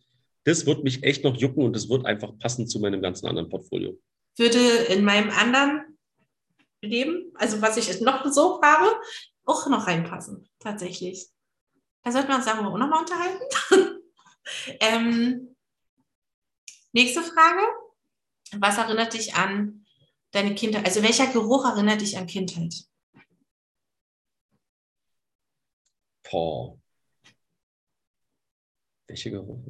das 0.44 0.66
wird 0.66 0.84
mich 0.84 1.04
echt 1.04 1.24
noch 1.24 1.38
jucken 1.38 1.64
und 1.64 1.74
das 1.74 1.88
wird 1.88 2.06
einfach 2.06 2.38
passen 2.38 2.68
zu 2.68 2.80
meinem 2.80 3.02
ganzen 3.02 3.28
anderen 3.28 3.50
Portfolio. 3.50 3.98
Würde 4.38 4.60
in 4.90 5.06
meinem 5.06 5.30
anderen 5.30 5.84
Leben, 6.88 7.32
also 7.36 7.62
was 7.62 7.78
ich 7.78 8.02
noch 8.02 8.26
so 8.32 8.62
habe, 8.62 9.00
auch 9.46 9.68
noch 9.68 9.88
reinpassen, 9.88 10.50
tatsächlich. 10.60 11.28
Da 12.04 12.12
sollten 12.12 12.30
wir 12.30 12.36
uns 12.36 12.46
darüber 12.46 12.70
auch 12.70 12.78
nochmal 12.78 13.02
unterhalten. 13.02 14.02
ähm, 14.80 15.56
nächste 16.92 17.22
Frage. 17.22 17.62
Was 18.58 18.78
erinnert 18.78 19.14
dich 19.14 19.34
an 19.36 19.86
deine 20.32 20.54
Kindheit? 20.54 20.86
Also 20.86 21.02
welcher 21.02 21.28
Geruch 21.28 21.66
erinnert 21.66 22.02
dich 22.02 22.18
an 22.18 22.28
Kindheit? 22.28 22.76
Boah. 26.30 26.78
Welcher 29.08 29.32
Geruch? 29.32 29.64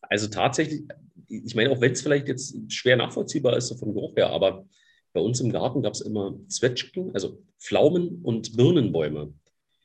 Also 0.00 0.28
tatsächlich, 0.28 0.82
ich 1.32 1.54
meine, 1.54 1.70
auch 1.70 1.80
wenn 1.80 1.92
es 1.92 2.02
vielleicht 2.02 2.28
jetzt 2.28 2.56
schwer 2.68 2.96
nachvollziehbar 2.96 3.56
ist, 3.56 3.68
so 3.68 3.76
vom 3.76 3.94
Geruch 3.94 4.16
her, 4.16 4.30
aber 4.30 4.66
bei 5.12 5.20
uns 5.20 5.40
im 5.40 5.52
Garten 5.52 5.82
gab 5.82 5.94
es 5.94 6.00
immer 6.00 6.38
Zwetschgen, 6.48 7.14
also 7.14 7.42
Pflaumen 7.58 8.20
und 8.22 8.56
Birnenbäume. 8.56 9.32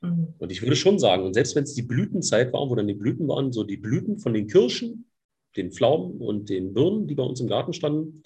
Mhm. 0.01 0.33
Und 0.37 0.51
ich 0.51 0.61
würde 0.61 0.75
schon 0.75 0.99
sagen, 0.99 1.23
und 1.23 1.33
selbst 1.33 1.55
wenn 1.55 1.63
es 1.63 1.73
die 1.73 1.81
Blütenzeit 1.81 2.53
war, 2.53 2.69
wo 2.69 2.75
dann 2.75 2.87
die 2.87 2.93
Blüten 2.93 3.27
waren, 3.27 3.51
so 3.51 3.63
die 3.63 3.77
Blüten 3.77 4.19
von 4.19 4.33
den 4.33 4.47
Kirschen, 4.47 5.09
den 5.55 5.71
Pflaumen 5.71 6.21
und 6.21 6.49
den 6.49 6.73
Birnen, 6.73 7.07
die 7.07 7.15
bei 7.15 7.23
uns 7.23 7.39
im 7.39 7.47
Garten 7.47 7.73
standen, 7.73 8.23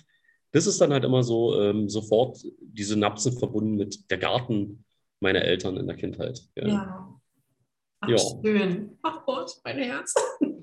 das 0.51 0.67
ist 0.67 0.81
dann 0.81 0.91
halt 0.91 1.05
immer 1.05 1.23
so 1.23 1.59
ähm, 1.59 1.89
sofort 1.89 2.43
diese 2.61 2.93
Synapsen 2.93 3.37
verbunden 3.37 3.75
mit 3.75 4.11
der 4.11 4.17
Garten 4.17 4.83
meiner 5.21 5.43
Eltern 5.43 5.77
in 5.77 5.87
der 5.87 5.95
Kindheit. 5.95 6.41
Ja. 6.57 6.67
ja. 6.67 7.19
Ach, 8.01 8.09
ja. 8.09 8.17
schön. 8.17 8.97
Ach 9.01 9.25
Gott, 9.25 9.55
mein 9.63 9.77
Herz. 9.77 10.13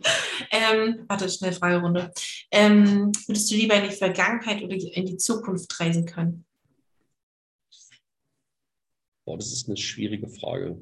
ähm, 0.51 1.05
warte, 1.09 1.29
schnell 1.29 1.53
Fragerunde. 1.53 2.13
Ähm, 2.51 3.13
würdest 3.27 3.51
du 3.51 3.55
lieber 3.57 3.75
in 3.75 3.89
die 3.89 3.97
Vergangenheit 3.97 4.63
oder 4.63 4.75
in 4.75 5.07
die 5.07 5.17
Zukunft 5.17 5.79
reisen 5.81 6.07
können? 6.07 6.45
Boah, 9.25 9.37
das 9.37 9.53
ist 9.53 9.69
eine 9.69 9.77
schwierige 9.77 10.29
Frage. 10.29 10.81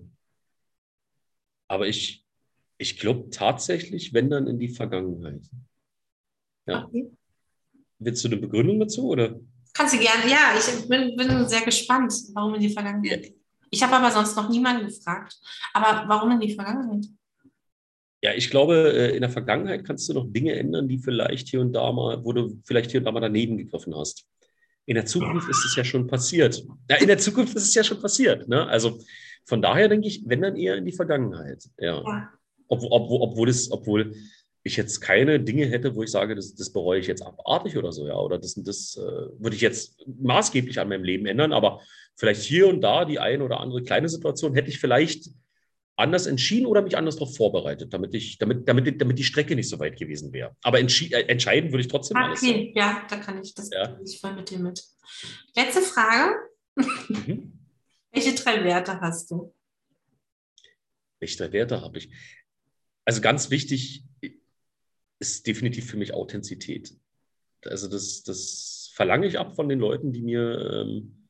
Aber 1.68 1.88
ich, 1.88 2.24
ich 2.78 2.98
glaube 2.98 3.30
tatsächlich, 3.30 4.14
wenn 4.14 4.30
dann 4.30 4.46
in 4.46 4.58
die 4.58 4.68
Vergangenheit. 4.68 5.48
Ja. 6.66 6.84
Okay. 6.84 7.10
Willst 7.98 8.22
du 8.24 8.28
eine 8.28 8.36
Begründung 8.36 8.78
dazu? 8.80 9.08
Oder? 9.08 9.40
Kannst 9.72 9.94
du 9.94 9.98
gerne. 9.98 10.30
Ja, 10.30 10.54
ich 10.56 10.88
bin, 10.88 11.16
bin 11.16 11.48
sehr 11.48 11.62
gespannt, 11.62 12.12
warum 12.34 12.54
in 12.54 12.60
die 12.60 12.72
Vergangenheit. 12.72 13.26
Ja. 13.26 13.32
Ich 13.70 13.82
habe 13.82 13.96
aber 13.96 14.10
sonst 14.10 14.36
noch 14.36 14.48
niemanden 14.48 14.86
gefragt. 14.86 15.36
Aber 15.72 16.08
warum 16.08 16.30
in 16.32 16.40
die 16.40 16.54
Vergangenheit? 16.54 17.06
Ja, 18.22 18.32
ich 18.34 18.50
glaube, 18.50 18.92
äh, 18.92 19.14
in 19.14 19.20
der 19.20 19.30
Vergangenheit 19.30 19.84
kannst 19.84 20.08
du 20.08 20.14
noch 20.14 20.26
Dinge 20.28 20.54
ändern, 20.54 20.88
die 20.88 20.98
vielleicht 20.98 21.48
hier 21.48 21.60
und 21.60 21.72
da 21.72 21.92
mal, 21.92 22.24
wo 22.24 22.32
du 22.32 22.60
vielleicht 22.64 22.90
hier 22.90 23.00
und 23.00 23.04
da 23.04 23.12
mal 23.12 23.20
daneben 23.20 23.56
gegriffen 23.58 23.94
hast. 23.94 24.26
In 24.86 24.94
der 24.94 25.06
Zukunft 25.06 25.48
ist 25.50 25.64
es 25.64 25.76
ja 25.76 25.84
schon 25.84 26.06
passiert. 26.06 26.64
Ja, 26.88 26.96
in 26.96 27.08
der 27.08 27.18
Zukunft 27.18 27.54
ist 27.56 27.64
es 27.64 27.74
ja 27.74 27.84
schon 27.84 28.00
passiert. 28.00 28.48
Ne? 28.48 28.66
Also 28.66 29.00
von 29.44 29.60
daher 29.60 29.88
denke 29.88 30.06
ich, 30.06 30.22
wenn 30.26 30.42
dann 30.42 30.56
eher 30.56 30.76
in 30.76 30.84
die 30.84 30.92
Vergangenheit. 30.92 31.64
Ja. 31.78 32.02
ja. 32.02 32.32
Ob, 32.68 32.82
ob, 32.82 33.10
obwohl, 33.10 33.48
es, 33.48 33.70
obwohl 33.70 34.14
ich 34.62 34.76
jetzt 34.76 35.00
keine 35.00 35.38
Dinge 35.38 35.66
hätte, 35.66 35.94
wo 35.94 36.02
ich 36.02 36.10
sage, 36.10 36.34
das, 36.34 36.54
das 36.54 36.72
bereue 36.72 36.98
ich 37.00 37.06
jetzt 37.06 37.22
abartig 37.22 37.76
oder 37.76 37.92
so, 37.92 38.06
ja. 38.06 38.16
Oder 38.16 38.38
das, 38.38 38.54
das 38.54 38.96
äh, 38.96 39.40
würde 39.40 39.54
ich 39.54 39.62
jetzt 39.62 40.04
maßgeblich 40.20 40.80
an 40.80 40.88
meinem 40.88 41.04
Leben 41.04 41.26
ändern. 41.26 41.52
Aber 41.52 41.80
vielleicht 42.16 42.42
hier 42.42 42.68
und 42.68 42.80
da 42.80 43.04
die 43.04 43.18
eine 43.18 43.44
oder 43.44 43.60
andere 43.60 43.82
kleine 43.82 44.08
Situation 44.08 44.54
hätte 44.54 44.68
ich 44.68 44.78
vielleicht 44.78 45.30
anders 45.96 46.26
entschieden 46.26 46.66
oder 46.66 46.82
mich 46.82 46.96
anders 46.96 47.16
darauf 47.16 47.36
vorbereitet, 47.36 47.92
damit, 47.92 48.14
ich, 48.14 48.38
damit, 48.38 48.68
damit, 48.68 49.00
damit 49.00 49.18
die 49.18 49.24
Strecke 49.24 49.56
nicht 49.56 49.68
so 49.68 49.78
weit 49.78 49.98
gewesen 49.98 50.32
wäre. 50.32 50.54
Aber 50.62 50.78
äh, 50.78 50.82
entscheiden 50.82 51.72
würde 51.72 51.80
ich 51.80 51.88
trotzdem 51.88 52.16
okay, 52.16 52.26
alles. 52.26 52.42
Okay, 52.42 52.72
ja, 52.74 53.06
da 53.08 53.16
kann 53.16 53.42
ich 53.42 53.54
das 53.54 53.70
ja. 53.70 53.98
ich 54.04 54.20
voll 54.20 54.34
mit 54.34 54.50
dir 54.50 54.58
mit. 54.58 54.84
Letzte 55.54 55.80
Frage. 55.80 56.36
Mhm. 56.74 57.52
Welche 58.12 58.34
drei 58.34 58.62
Werte 58.64 59.00
hast 59.00 59.30
du? 59.30 59.54
Welche 61.18 61.38
drei 61.38 61.52
Werte 61.52 61.80
habe 61.80 61.98
ich? 61.98 62.10
Also 63.04 63.20
ganz 63.20 63.50
wichtig 63.50 64.04
ist 65.18 65.46
definitiv 65.46 65.90
für 65.90 65.96
mich 65.96 66.12
Authentizität. 66.12 66.94
Also 67.64 67.88
das, 67.88 68.22
das 68.22 68.90
verlange 68.94 69.26
ich 69.26 69.38
ab 69.38 69.54
von 69.54 69.68
den 69.68 69.78
Leuten, 69.78 70.12
die 70.12 70.22
mir 70.22 70.84
ähm, 70.86 71.25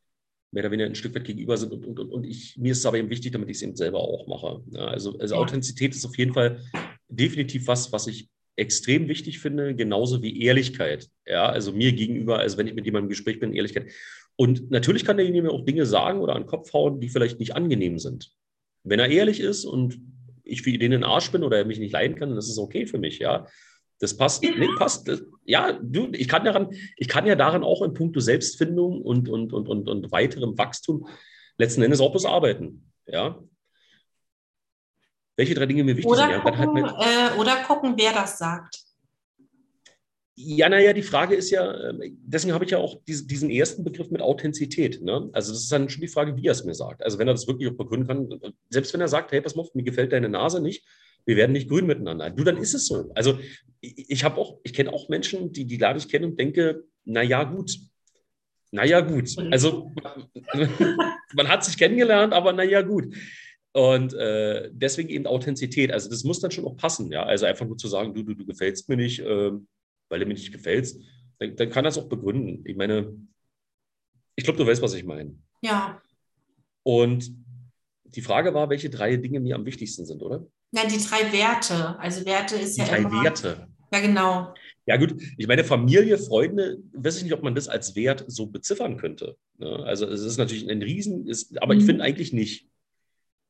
mehr 0.53 0.63
oder 0.63 0.71
weniger 0.71 0.89
ein 0.89 0.95
Stück 0.95 1.15
weit 1.15 1.25
gegenüber 1.25 1.57
sind. 1.57 1.73
Und, 1.73 1.85
und, 1.85 1.99
und 1.99 2.25
ich, 2.25 2.57
mir 2.57 2.73
ist 2.73 2.79
es 2.79 2.87
aber 2.87 2.99
eben 2.99 3.11
wichtig, 3.11 3.33
damit 3.33 3.49
ich 3.51 3.57
es 3.57 3.63
eben 3.63 3.77
selber 3.77 4.01
auch 4.01 4.27
mache. 4.27 4.63
Ja, 4.71 4.87
also, 4.87 5.19
also 5.19 5.37
Authentizität 5.37 5.95
ist 5.95 6.05
auf 6.05 6.17
jeden 6.17 6.35
Fall 6.35 6.61
definitiv 7.09 7.67
was, 7.67 7.93
was 7.93 8.07
ich 8.07 8.29
extrem 8.57 9.09
wichtig 9.09 9.39
finde, 9.39 9.75
genauso 9.75 10.23
wie 10.23 10.43
Ehrlichkeit. 10.43 11.09
Ja, 11.27 11.47
also 11.47 11.73
mir 11.73 11.93
gegenüber, 11.93 12.39
also 12.39 12.57
wenn 12.57 12.67
ich 12.67 12.75
mit 12.75 12.87
jemandem 12.87 13.07
im 13.07 13.11
Gespräch 13.11 13.39
bin, 13.39 13.53
Ehrlichkeit. 13.53 13.91
Und 14.37 14.71
natürlich 14.71 15.05
kann 15.05 15.17
derjenige 15.17 15.45
mir 15.45 15.53
auch 15.53 15.65
Dinge 15.65 15.87
sagen 15.87 16.21
oder 16.21 16.35
an 16.35 16.43
den 16.43 16.49
Kopf 16.49 16.73
hauen, 16.73 17.01
die 17.01 17.09
vielleicht 17.09 17.39
nicht 17.39 17.55
angenehm 17.55 17.99
sind. 17.99 18.33
Wenn 18.83 19.01
er 19.01 19.09
ehrlich 19.09 19.41
ist 19.41 19.65
und 19.65 19.99
ich 20.45 20.63
für 20.63 20.71
ihn 20.71 20.81
in 20.81 20.93
den 20.93 21.05
Arsch 21.05 21.31
bin 21.33 21.43
oder 21.43 21.59
er 21.59 21.65
mich 21.65 21.79
nicht 21.79 21.93
leiden 21.93 22.17
kann, 22.17 22.29
dann 22.31 22.39
ist 22.39 22.49
es 22.49 22.59
okay 22.59 22.87
für 22.87 22.99
mich, 22.99 23.19
ja. 23.19 23.47
Das 23.99 24.17
passt, 24.17 24.43
nee, 24.43 24.69
passt. 24.77 25.11
Ja, 25.45 25.73
du, 25.73 26.11
ich 26.13 26.29
kann 26.29 26.45
daran, 26.45 26.69
ich 26.97 27.09
kann 27.09 27.27
ja 27.27 27.35
daran 27.35 27.65
auch 27.65 27.83
in 27.83 27.95
puncto 27.95 28.21
Selbstfindung 28.21 29.01
und, 29.01 29.29
und, 29.29 29.53
und, 29.53 29.69
und, 29.69 29.89
und 29.89 30.13
weiterem 30.13 30.59
Wachstum 30.59 31.09
letzten 31.57 31.83
Endes 31.83 32.01
auch 32.01 32.11
bloß 32.11 32.27
arbeiten. 32.27 32.93
Ja. 33.07 33.43
Welche 35.37 35.55
drei 35.55 35.67
Dinge 35.67 35.85
mir 35.85 35.97
wichtig 35.97 36.11
oder 36.11 36.29
sind? 36.29 36.43
Gucken, 36.43 36.59
halt 36.59 36.73
mit, 36.75 36.85
äh, 36.85 37.39
oder 37.39 37.57
gucken, 37.65 37.95
wer 37.97 38.13
das 38.13 38.39
sagt. 38.39 38.87
Ja, 40.39 40.69
naja, 40.69 40.93
die 40.93 41.03
Frage 41.03 41.35
ist 41.35 41.49
ja, 41.49 41.89
ähm, 41.89 42.19
deswegen 42.23 42.53
habe 42.53 42.67
ich 42.67 42.71
ja 42.71 42.79
auch 42.79 43.01
diesen 43.07 43.49
ersten 43.49 43.85
Begriff 43.85 44.11
mit 44.11 44.21
Authentizität. 44.21 45.01
Ne? 45.01 45.31
Also 45.33 45.53
das 45.53 45.63
ist 45.63 45.73
dann 45.73 45.89
schon 45.89 46.03
die 46.03 46.09
Frage, 46.09 46.37
wie 46.37 46.47
er 46.47 46.53
es 46.53 46.65
mir 46.65 46.75
sagt. 46.75 47.03
Also 47.03 47.19
wenn 47.19 47.29
er 47.29 47.33
das 47.33 47.47
wirklich 47.47 47.71
auch 47.71 47.77
begründen 47.77 48.07
kann, 48.07 48.55
selbst 48.69 48.93
wenn 48.93 49.01
er 49.01 49.09
sagt, 49.09 49.33
hey, 49.33 49.41
pass 49.41 49.57
mal 49.57 49.63
auf, 49.63 49.75
mir 49.75 49.83
gefällt 49.83 50.13
deine 50.13 50.29
Nase 50.29 50.61
nicht, 50.61 50.87
wir 51.27 51.37
werden 51.37 51.53
nicht 51.53 51.69
grün 51.69 51.87
miteinander. 51.87 52.31
Du, 52.31 52.45
dann 52.45 52.57
ist 52.57 52.75
es 52.75 52.87
so. 52.87 53.11
Also 53.15 53.39
ich, 53.81 54.11
ich 54.11 54.25
habe 54.25 54.39
auch, 54.39 54.59
ich 54.63 54.73
kenne 54.73 54.93
auch 54.93 55.09
Menschen, 55.09 55.53
die 55.53 55.67
die 55.67 55.77
lade 55.77 55.99
ich 55.99 56.09
kennen 56.09 56.31
und 56.31 56.41
denke, 56.41 56.85
na 57.05 57.23
ja, 57.23 57.45
gut. 57.45 57.77
Na 58.71 58.85
ja, 58.85 59.01
gut. 59.01 59.37
Also 59.51 59.93
man 61.35 61.49
hat 61.49 61.65
sich 61.65 61.77
kennengelernt, 61.77 62.33
aber 62.33 62.53
na 62.53 62.63
ja, 62.63 62.83
gut. 62.83 63.15
Und 63.73 64.15
äh, 64.15 64.71
deswegen 64.73 65.11
eben 65.11 65.27
Authentizität. 65.27 65.93
Also 65.93 66.09
das 66.09 66.25
muss 66.25 66.41
dann 66.41 66.51
schon 66.51 66.65
auch 66.65 66.77
passen. 66.77 67.11
Ja? 67.13 67.25
Also 67.25 67.45
einfach 67.45 67.67
nur 67.67 67.77
zu 67.77 67.89
sagen, 67.89 68.15
du, 68.15 68.23
du, 68.23 68.35
du 68.35 68.47
gefällst 68.47 68.89
mir 68.89 68.97
nicht, 68.97 69.21
äh, 69.21 69.53
weil 70.09 70.21
du 70.21 70.27
mir 70.27 70.35
nicht 70.35 70.53
gefällst, 70.53 71.01
dann, 71.39 71.57
dann 71.57 71.71
kann 71.71 71.85
das 71.85 71.99
auch 71.99 72.09
begründen. 72.09 72.63
Ich 72.65 72.77
meine, 72.77 73.15
ich 74.37 74.45
glaube, 74.45 74.59
du 74.59 74.67
weißt, 74.67 74.81
was 74.81 74.95
ich 74.95 75.05
meine. 75.05 75.37
Ja. 75.63 76.01
Und 76.85 77.31
die 78.05 78.23
Frage 78.23 78.55
war, 78.55 78.71
welche 78.71 78.91
drei 78.91 79.17
Dinge 79.17 79.41
mir 79.41 79.57
am 79.57 79.67
wichtigsten 79.67 80.07
sind, 80.07 80.23
oder? 80.23 80.47
Nein, 80.73 80.89
die 80.89 80.99
drei 80.99 81.33
Werte. 81.33 81.99
Also 81.99 82.25
Werte 82.25 82.57
ist 82.57 82.77
die 82.77 82.81
ja 82.81 82.89
drei 82.89 82.99
immer, 82.99 83.23
Werte. 83.23 83.69
Ja, 83.93 84.01
genau. 84.01 84.55
Ja, 84.87 84.97
gut. 84.97 85.21
Ich 85.37 85.47
meine, 85.49 85.65
Familie, 85.65 86.17
Freunde, 86.17 86.79
weiß 86.93 87.17
ich 87.17 87.25
nicht, 87.25 87.33
ob 87.33 87.43
man 87.43 87.55
das 87.55 87.69
als 87.69 87.97
Wert 87.97 88.25
so 88.29 88.47
beziffern 88.47 88.97
könnte. 88.97 89.37
Ne? 89.59 89.69
Also, 89.85 90.07
es 90.07 90.21
ist 90.21 90.37
natürlich 90.37 90.71
ein 90.71 90.83
Riesen, 90.83 91.27
ist, 91.27 91.61
aber 91.61 91.75
mhm. 91.75 91.81
ich 91.81 91.87
finde 91.87 92.05
eigentlich 92.05 92.33
nicht. 92.33 92.69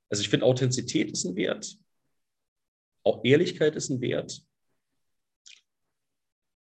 Also, 0.09 0.23
ich 0.23 0.31
finde, 0.31 0.47
Authentizität 0.47 1.11
ist 1.11 1.25
ein 1.25 1.37
Wert. 1.37 1.77
Auch 3.03 3.23
Ehrlichkeit 3.23 3.77
ist 3.77 3.91
ein 3.91 4.01
Wert. 4.01 4.43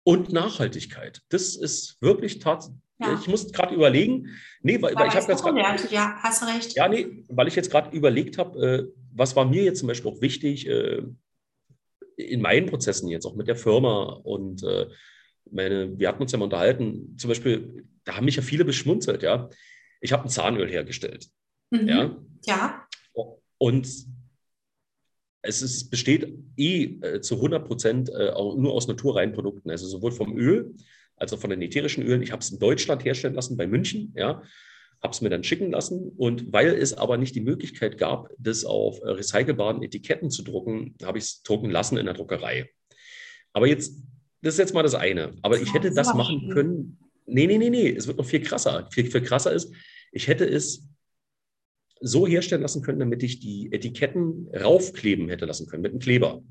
Und 0.03 0.33
Nachhaltigkeit. 0.33 1.21
Das 1.29 1.55
ist 1.55 2.01
wirklich 2.01 2.39
tatsächlich. 2.39 2.79
Ja. 2.99 3.19
Ich 3.19 3.27
muss 3.27 3.51
gerade 3.51 3.73
überlegen. 3.73 4.29
Nee, 4.61 4.81
weil, 4.81 4.95
weil 4.95 5.07
ich 5.07 5.15
habe 5.15 5.31
jetzt 5.31 5.43
gerade. 5.43 5.59
Ja, 5.91 6.15
hast 6.21 6.45
recht. 6.47 6.75
Ja, 6.75 6.87
nee, 6.87 7.23
weil 7.27 7.47
ich 7.47 7.55
jetzt 7.55 7.71
gerade 7.71 7.95
überlegt 7.95 8.37
habe, 8.37 8.59
äh, 8.65 8.87
was 9.13 9.35
war 9.35 9.45
mir 9.45 9.63
jetzt 9.63 9.79
zum 9.79 9.87
Beispiel 9.87 10.11
auch 10.11 10.21
wichtig 10.21 10.67
äh, 10.67 11.01
in 12.15 12.41
meinen 12.41 12.67
Prozessen 12.67 13.09
jetzt 13.09 13.25
auch 13.25 13.35
mit 13.35 13.47
der 13.47 13.55
Firma 13.55 14.03
und 14.23 14.63
äh, 14.63 14.87
meine, 15.51 15.97
wir 15.97 16.07
hatten 16.07 16.21
uns 16.21 16.31
ja 16.31 16.37
mal 16.37 16.45
unterhalten, 16.45 17.15
zum 17.17 17.29
Beispiel, 17.29 17.85
da 18.05 18.15
haben 18.15 18.25
mich 18.25 18.35
ja 18.35 18.41
viele 18.41 18.65
beschmunzelt, 18.65 19.23
ja. 19.23 19.49
Ich 20.01 20.11
habe 20.11 20.23
ein 20.23 20.29
Zahnöl 20.29 20.69
hergestellt. 20.69 21.27
Mhm. 21.71 21.87
Ja. 21.87 22.17
ja. 22.45 22.87
Und 23.57 23.87
es 25.43 25.61
ist, 25.61 25.89
besteht 25.89 26.33
eh 26.57 26.83
äh, 27.01 27.21
zu 27.21 27.35
100 27.35 27.65
Prozent 27.67 28.09
äh, 28.09 28.31
nur 28.31 28.73
aus 28.73 28.87
naturreinen 28.87 29.33
Produkten, 29.33 29.69
also 29.69 29.85
sowohl 29.85 30.11
vom 30.11 30.37
Öl 30.37 30.73
als 31.15 31.31
auch 31.31 31.39
von 31.39 31.51
den 31.51 31.61
ätherischen 31.61 32.03
Ölen. 32.03 32.23
Ich 32.23 32.31
habe 32.31 32.41
es 32.41 32.49
in 32.49 32.59
Deutschland 32.59 33.05
herstellen 33.05 33.35
lassen, 33.35 33.55
bei 33.55 33.67
München, 33.67 34.13
ja 34.17 34.41
habe 35.03 35.13
es 35.13 35.21
mir 35.21 35.29
dann 35.29 35.43
schicken 35.43 35.71
lassen. 35.71 36.13
Und 36.15 36.53
weil 36.53 36.73
es 36.73 36.93
aber 36.93 37.17
nicht 37.17 37.35
die 37.35 37.41
Möglichkeit 37.41 37.97
gab, 37.97 38.29
das 38.37 38.63
auf 38.63 39.01
äh, 39.01 39.09
recycelbaren 39.09 39.83
Etiketten 39.83 40.31
zu 40.31 40.43
drucken, 40.43 40.95
habe 41.03 41.17
ich 41.17 41.25
es 41.25 41.43
drucken 41.43 41.69
lassen 41.69 41.97
in 41.97 42.05
der 42.05 42.15
Druckerei. 42.15 42.69
Aber 43.51 43.67
jetzt, 43.67 44.01
das 44.41 44.55
ist 44.55 44.59
jetzt 44.59 44.73
mal 44.73 44.81
das 44.81 44.95
eine. 44.95 45.33
Aber 45.41 45.59
ich 45.59 45.73
hätte 45.73 45.93
das 45.93 46.13
machen 46.13 46.49
können. 46.49 46.97
Nee, 47.25 47.47
nee, 47.47 47.57
nee, 47.57 47.69
nee. 47.69 47.89
Es 47.89 48.07
wird 48.07 48.17
noch 48.17 48.25
viel 48.25 48.41
krasser. 48.41 48.87
Viel, 48.91 49.11
viel 49.11 49.21
krasser 49.21 49.51
ist, 49.51 49.73
ich 50.11 50.27
hätte 50.27 50.45
es 50.45 50.87
so 52.03 52.27
herstellen 52.27 52.61
lassen 52.61 52.81
können, 52.81 52.99
damit 52.99 53.23
ich 53.23 53.39
die 53.39 53.71
Etiketten 53.71 54.49
raufkleben 54.53 55.29
hätte 55.29 55.45
lassen 55.45 55.67
können 55.67 55.83
mit 55.83 55.91
einem 55.91 55.99
Kleber. 55.99 56.43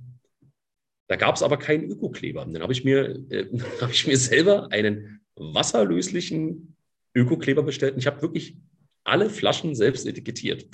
Da 1.09 1.17
gab 1.17 1.37
es 1.37 1.43
aber 1.43 1.59
keinen 1.59 1.91
Ökokleber. 1.91 2.47
Dann 2.47 2.63
habe 2.63 2.73
ich, 2.73 2.85
mir, 2.85 3.23
äh, 3.29 3.47
hab 3.81 3.91
ich 3.91 4.07
mir 4.07 4.17
selber 4.17 4.73
einen 4.73 5.21
wasserlöslichen 5.37 6.75
Öko-Kleber 7.15 7.63
bestellt. 7.63 7.95
Und 7.95 8.01
ich 8.01 8.07
habe 8.07 8.23
wirklich 8.23 8.57
alle 9.05 9.29
Flaschen 9.29 9.75
selbst 9.75 10.07
etikettiert. 10.07 10.67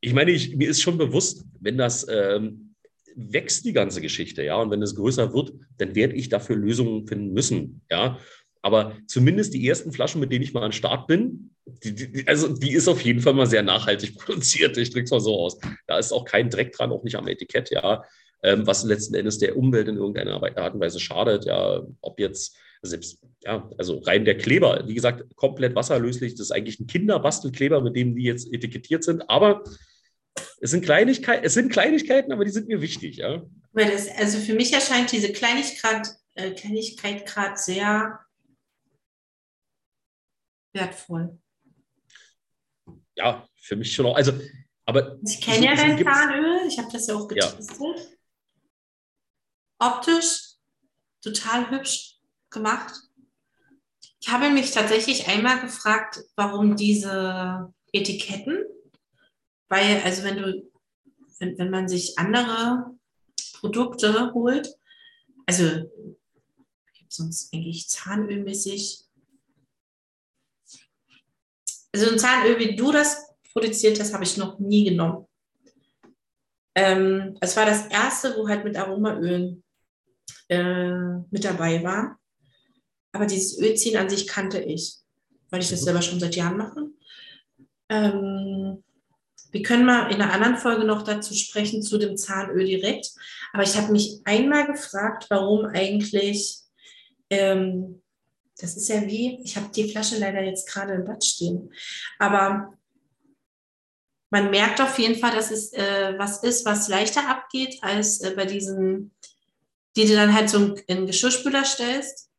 Ich 0.00 0.14
meine, 0.14 0.30
ich, 0.30 0.56
mir 0.56 0.68
ist 0.68 0.80
schon 0.80 0.96
bewusst, 0.96 1.44
wenn 1.60 1.76
das 1.76 2.06
ähm, 2.08 2.74
wächst, 3.14 3.66
die 3.66 3.74
ganze 3.74 4.00
Geschichte, 4.00 4.42
ja, 4.42 4.56
und 4.56 4.70
wenn 4.70 4.82
es 4.82 4.94
größer 4.94 5.34
wird, 5.34 5.52
dann 5.76 5.94
werde 5.94 6.14
ich 6.14 6.28
dafür 6.28 6.56
Lösungen 6.56 7.06
finden 7.06 7.32
müssen, 7.32 7.82
ja. 7.90 8.18
Aber 8.62 8.96
zumindest 9.06 9.54
die 9.54 9.66
ersten 9.66 9.92
Flaschen, 9.92 10.20
mit 10.20 10.32
denen 10.32 10.44
ich 10.44 10.54
mal 10.54 10.62
an 10.62 10.72
Start 10.72 11.08
bin, 11.08 11.51
die, 11.66 11.94
die, 11.94 12.28
also 12.28 12.48
die 12.48 12.72
ist 12.72 12.88
auf 12.88 13.00
jeden 13.02 13.20
Fall 13.20 13.34
mal 13.34 13.46
sehr 13.46 13.62
nachhaltig 13.62 14.14
produziert. 14.18 14.76
Ich 14.76 14.90
drücke 14.90 15.04
es 15.04 15.10
mal 15.10 15.20
so 15.20 15.38
aus. 15.38 15.58
Da 15.86 15.98
ist 15.98 16.12
auch 16.12 16.24
kein 16.24 16.50
Dreck 16.50 16.72
dran, 16.72 16.92
auch 16.92 17.04
nicht 17.04 17.16
am 17.16 17.28
Etikett, 17.28 17.70
ja. 17.70 18.04
Ähm, 18.42 18.66
was 18.66 18.82
letzten 18.82 19.14
Endes 19.14 19.38
der 19.38 19.56
Umwelt 19.56 19.86
in 19.86 19.96
irgendeiner 19.96 20.42
Art 20.56 20.74
und 20.74 20.80
Weise 20.80 20.98
schadet, 20.98 21.44
ja, 21.44 21.80
ob 22.00 22.18
jetzt 22.18 22.56
selbst, 22.82 23.24
ja, 23.44 23.70
also 23.78 23.98
rein 24.00 24.24
der 24.24 24.36
Kleber, 24.36 24.82
wie 24.86 24.94
gesagt, 24.94 25.36
komplett 25.36 25.76
wasserlöslich. 25.76 26.34
Das 26.34 26.46
ist 26.46 26.50
eigentlich 26.50 26.80
ein 26.80 26.88
Kinderbastelkleber, 26.88 27.80
mit 27.80 27.94
dem 27.94 28.16
die 28.16 28.24
jetzt 28.24 28.52
etikettiert 28.52 29.04
sind. 29.04 29.30
Aber 29.30 29.62
es 30.60 30.72
sind 30.72 30.84
Kleinigkeiten, 30.84 31.44
es 31.44 31.54
sind 31.54 31.70
Kleinigkeiten, 31.70 32.32
aber 32.32 32.44
die 32.44 32.50
sind 32.50 32.66
mir 32.66 32.80
wichtig, 32.80 33.18
ja. 33.18 33.42
Das, 33.74 34.08
also 34.18 34.38
für 34.38 34.54
mich 34.54 34.72
erscheint 34.72 35.12
diese 35.12 35.32
Kleinigkeit, 35.32 36.08
äh, 36.34 36.50
Kleinigkeit 36.50 37.24
gerade 37.26 37.56
sehr 37.56 38.18
wertvoll. 40.74 41.38
Ja, 43.22 43.46
für 43.54 43.76
mich 43.76 43.94
schon 43.94 44.06
auch. 44.06 44.16
Also, 44.16 44.32
aber 44.84 45.16
ich 45.24 45.40
kenne 45.40 45.66
ja 45.66 45.76
dein 45.76 46.02
Zahnöl, 46.02 46.66
ich 46.66 46.76
habe 46.76 46.88
das 46.90 47.06
ja 47.06 47.14
auch 47.14 47.28
getestet. 47.28 47.70
Ja. 47.78 47.94
Optisch 49.78 50.56
total 51.22 51.70
hübsch 51.70 52.18
gemacht. 52.50 52.92
Ich 54.20 54.28
habe 54.28 54.50
mich 54.50 54.72
tatsächlich 54.72 55.28
einmal 55.28 55.60
gefragt, 55.60 56.20
warum 56.34 56.74
diese 56.74 57.72
Etiketten, 57.92 58.64
weil, 59.68 60.02
also 60.02 60.24
wenn 60.24 60.36
du, 60.36 60.70
wenn, 61.38 61.58
wenn 61.58 61.70
man 61.70 61.88
sich 61.88 62.18
andere 62.18 62.90
Produkte 63.60 64.32
holt, 64.34 64.74
also 65.46 65.64
ich 65.64 67.00
habe 67.00 67.08
sonst 67.08 67.54
eigentlich 67.54 67.88
Zahnölmäßig, 67.88 69.04
also 71.92 72.10
ein 72.10 72.18
Zahnöl, 72.18 72.58
wie 72.58 72.76
du 72.76 72.90
das 72.92 73.28
produziert 73.52 74.00
hast, 74.00 74.14
habe 74.14 74.24
ich 74.24 74.36
noch 74.36 74.58
nie 74.58 74.84
genommen. 74.84 75.26
Ähm, 76.74 77.36
es 77.40 77.56
war 77.56 77.66
das 77.66 77.86
erste, 77.86 78.34
wo 78.36 78.48
halt 78.48 78.64
mit 78.64 78.76
Aromaölen 78.76 79.62
äh, 80.48 81.18
mit 81.30 81.44
dabei 81.44 81.82
war. 81.82 82.18
Aber 83.12 83.26
dieses 83.26 83.58
Ölziehen 83.58 83.98
an 83.98 84.08
sich 84.08 84.26
kannte 84.26 84.60
ich, 84.60 84.96
weil 85.50 85.60
ich 85.60 85.68
das 85.68 85.82
selber 85.82 86.00
schon 86.00 86.18
seit 86.18 86.34
Jahren 86.34 86.56
mache. 86.56 86.88
Ähm, 87.90 88.82
wir 89.50 89.62
können 89.62 89.84
mal 89.84 90.10
in 90.10 90.20
einer 90.20 90.32
anderen 90.32 90.56
Folge 90.56 90.84
noch 90.84 91.02
dazu 91.02 91.34
sprechen, 91.34 91.82
zu 91.82 91.98
dem 91.98 92.16
Zahnöl 92.16 92.64
direkt. 92.64 93.10
Aber 93.52 93.62
ich 93.62 93.76
habe 93.76 93.92
mich 93.92 94.20
einmal 94.24 94.66
gefragt, 94.66 95.26
warum 95.28 95.66
eigentlich, 95.66 96.60
ähm, 97.28 98.01
das 98.58 98.76
ist 98.76 98.88
ja 98.88 99.02
wie, 99.06 99.40
ich 99.42 99.56
habe 99.56 99.70
die 99.74 99.90
Flasche 99.90 100.18
leider 100.18 100.42
jetzt 100.42 100.68
gerade 100.68 100.94
im 100.94 101.04
Bad 101.04 101.24
stehen, 101.24 101.72
aber 102.18 102.74
man 104.30 104.50
merkt 104.50 104.80
auf 104.80 104.98
jeden 104.98 105.18
Fall, 105.18 105.34
dass 105.34 105.50
es 105.50 105.72
äh, 105.72 106.14
was 106.16 106.42
ist, 106.42 106.64
was 106.64 106.88
leichter 106.88 107.28
abgeht 107.28 107.78
als 107.82 108.20
äh, 108.20 108.32
bei 108.34 108.46
diesen, 108.46 109.12
die 109.96 110.06
du 110.06 110.14
dann 110.14 110.34
halt 110.34 110.48
so 110.48 110.74
in 110.86 110.96
einen 110.96 111.06
Geschirrspüler 111.06 111.64
stellst 111.64 112.30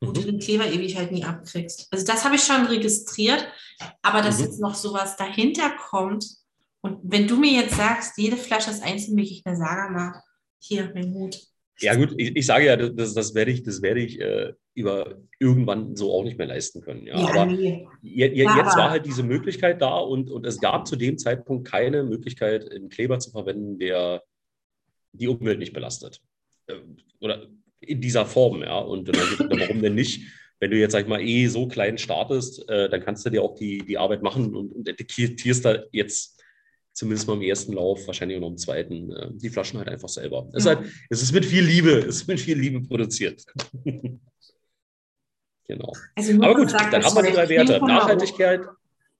wo 0.00 0.08
mhm. 0.08 0.14
du 0.14 0.20
den 0.24 0.40
Kleber 0.40 0.66
ewig 0.66 0.96
halt 0.96 1.10
nie 1.10 1.24
abkriegst. 1.24 1.88
Also 1.90 2.04
das 2.04 2.24
habe 2.24 2.36
ich 2.36 2.42
schon 2.42 2.66
registriert, 2.66 3.46
aber 4.02 4.22
dass 4.22 4.38
mhm. 4.38 4.44
jetzt 4.44 4.60
noch 4.60 4.74
sowas 4.74 5.16
dahinter 5.16 5.70
kommt 5.70 6.26
und 6.86 7.00
wenn 7.02 7.26
du 7.26 7.36
mir 7.36 7.50
jetzt 7.50 7.76
sagst, 7.76 8.16
jede 8.16 8.36
Flasche 8.36 8.70
ist 8.70 8.82
einzeln, 8.82 9.16
wirklich 9.16 9.44
eine 9.44 9.56
Saga 9.56 9.88
mal, 9.90 10.22
hier, 10.58 10.92
mein 10.94 11.12
Hut. 11.12 11.36
Ja 11.80 11.94
gut, 11.94 12.14
ich, 12.16 12.36
ich 12.36 12.46
sage 12.46 12.66
ja, 12.66 12.76
das, 12.76 13.14
das 13.14 13.34
werde 13.34 13.50
ich, 13.50 13.62
das 13.62 13.82
werde 13.82 14.00
ich 14.00 14.20
äh, 14.20 14.52
über 14.74 15.18
irgendwann 15.38 15.94
so 15.94 16.12
auch 16.12 16.24
nicht 16.24 16.38
mehr 16.38 16.46
leisten 16.46 16.80
können. 16.80 17.06
Ja, 17.06 17.18
ja 17.18 17.28
aber 17.28 17.46
nee. 17.46 17.86
je, 18.02 18.26
je, 18.28 18.44
jetzt 18.44 18.76
war 18.76 18.90
halt 18.90 19.04
diese 19.04 19.22
Möglichkeit 19.22 19.82
da 19.82 19.98
und, 19.98 20.30
und 20.30 20.46
es 20.46 20.60
gab 20.60 20.86
zu 20.86 20.96
dem 20.96 21.18
Zeitpunkt 21.18 21.68
keine 21.68 22.02
Möglichkeit, 22.02 22.70
einen 22.70 22.88
Kleber 22.88 23.18
zu 23.18 23.30
verwenden, 23.30 23.78
der 23.78 24.22
die 25.12 25.28
Umwelt 25.28 25.58
nicht 25.58 25.72
belastet. 25.72 26.22
Äh, 26.66 26.74
oder 27.20 27.46
in 27.80 28.00
dieser 28.00 28.26
Form, 28.26 28.62
ja. 28.62 28.78
Und 28.78 29.08
dann 29.08 29.60
warum 29.60 29.82
denn 29.82 29.94
nicht? 29.94 30.22
Wenn 30.58 30.70
du 30.70 30.78
jetzt, 30.78 30.92
sag 30.92 31.02
ich 31.02 31.08
mal, 31.08 31.20
eh 31.20 31.46
so 31.48 31.68
klein 31.68 31.98
startest, 31.98 32.66
äh, 32.70 32.88
dann 32.88 33.02
kannst 33.02 33.26
du 33.26 33.30
dir 33.30 33.42
auch 33.42 33.54
die, 33.54 33.78
die 33.78 33.98
Arbeit 33.98 34.22
machen 34.22 34.54
und, 34.54 34.72
und 34.72 34.88
etiketierst 34.88 35.64
da 35.64 35.82
jetzt 35.92 36.35
zumindest 36.96 37.28
mal 37.28 37.34
im 37.34 37.42
ersten 37.42 37.74
Lauf, 37.74 38.06
wahrscheinlich 38.06 38.38
auch 38.38 38.40
noch 38.40 38.48
im 38.48 38.56
zweiten, 38.56 39.12
äh, 39.12 39.28
die 39.32 39.50
Flaschen 39.50 39.78
halt 39.78 39.88
einfach 39.88 40.08
selber. 40.08 40.48
Es, 40.54 40.64
ja. 40.64 40.72
ist 40.72 40.78
halt, 40.78 40.88
es 41.10 41.22
ist 41.22 41.32
mit 41.32 41.44
viel 41.44 41.62
Liebe, 41.62 41.90
es 42.08 42.16
ist 42.16 42.28
mit 42.28 42.40
viel 42.40 42.58
Liebe 42.58 42.80
produziert. 42.80 43.44
genau. 45.68 45.92
Also 46.14 46.32
Aber 46.42 46.54
gut, 46.54 46.72
dann 46.72 47.04
haben 47.04 47.14
wir 47.14 47.22
die 47.22 47.32
drei 47.32 47.48
Werte. 47.50 47.84
Nachhaltigkeit. 47.84 48.62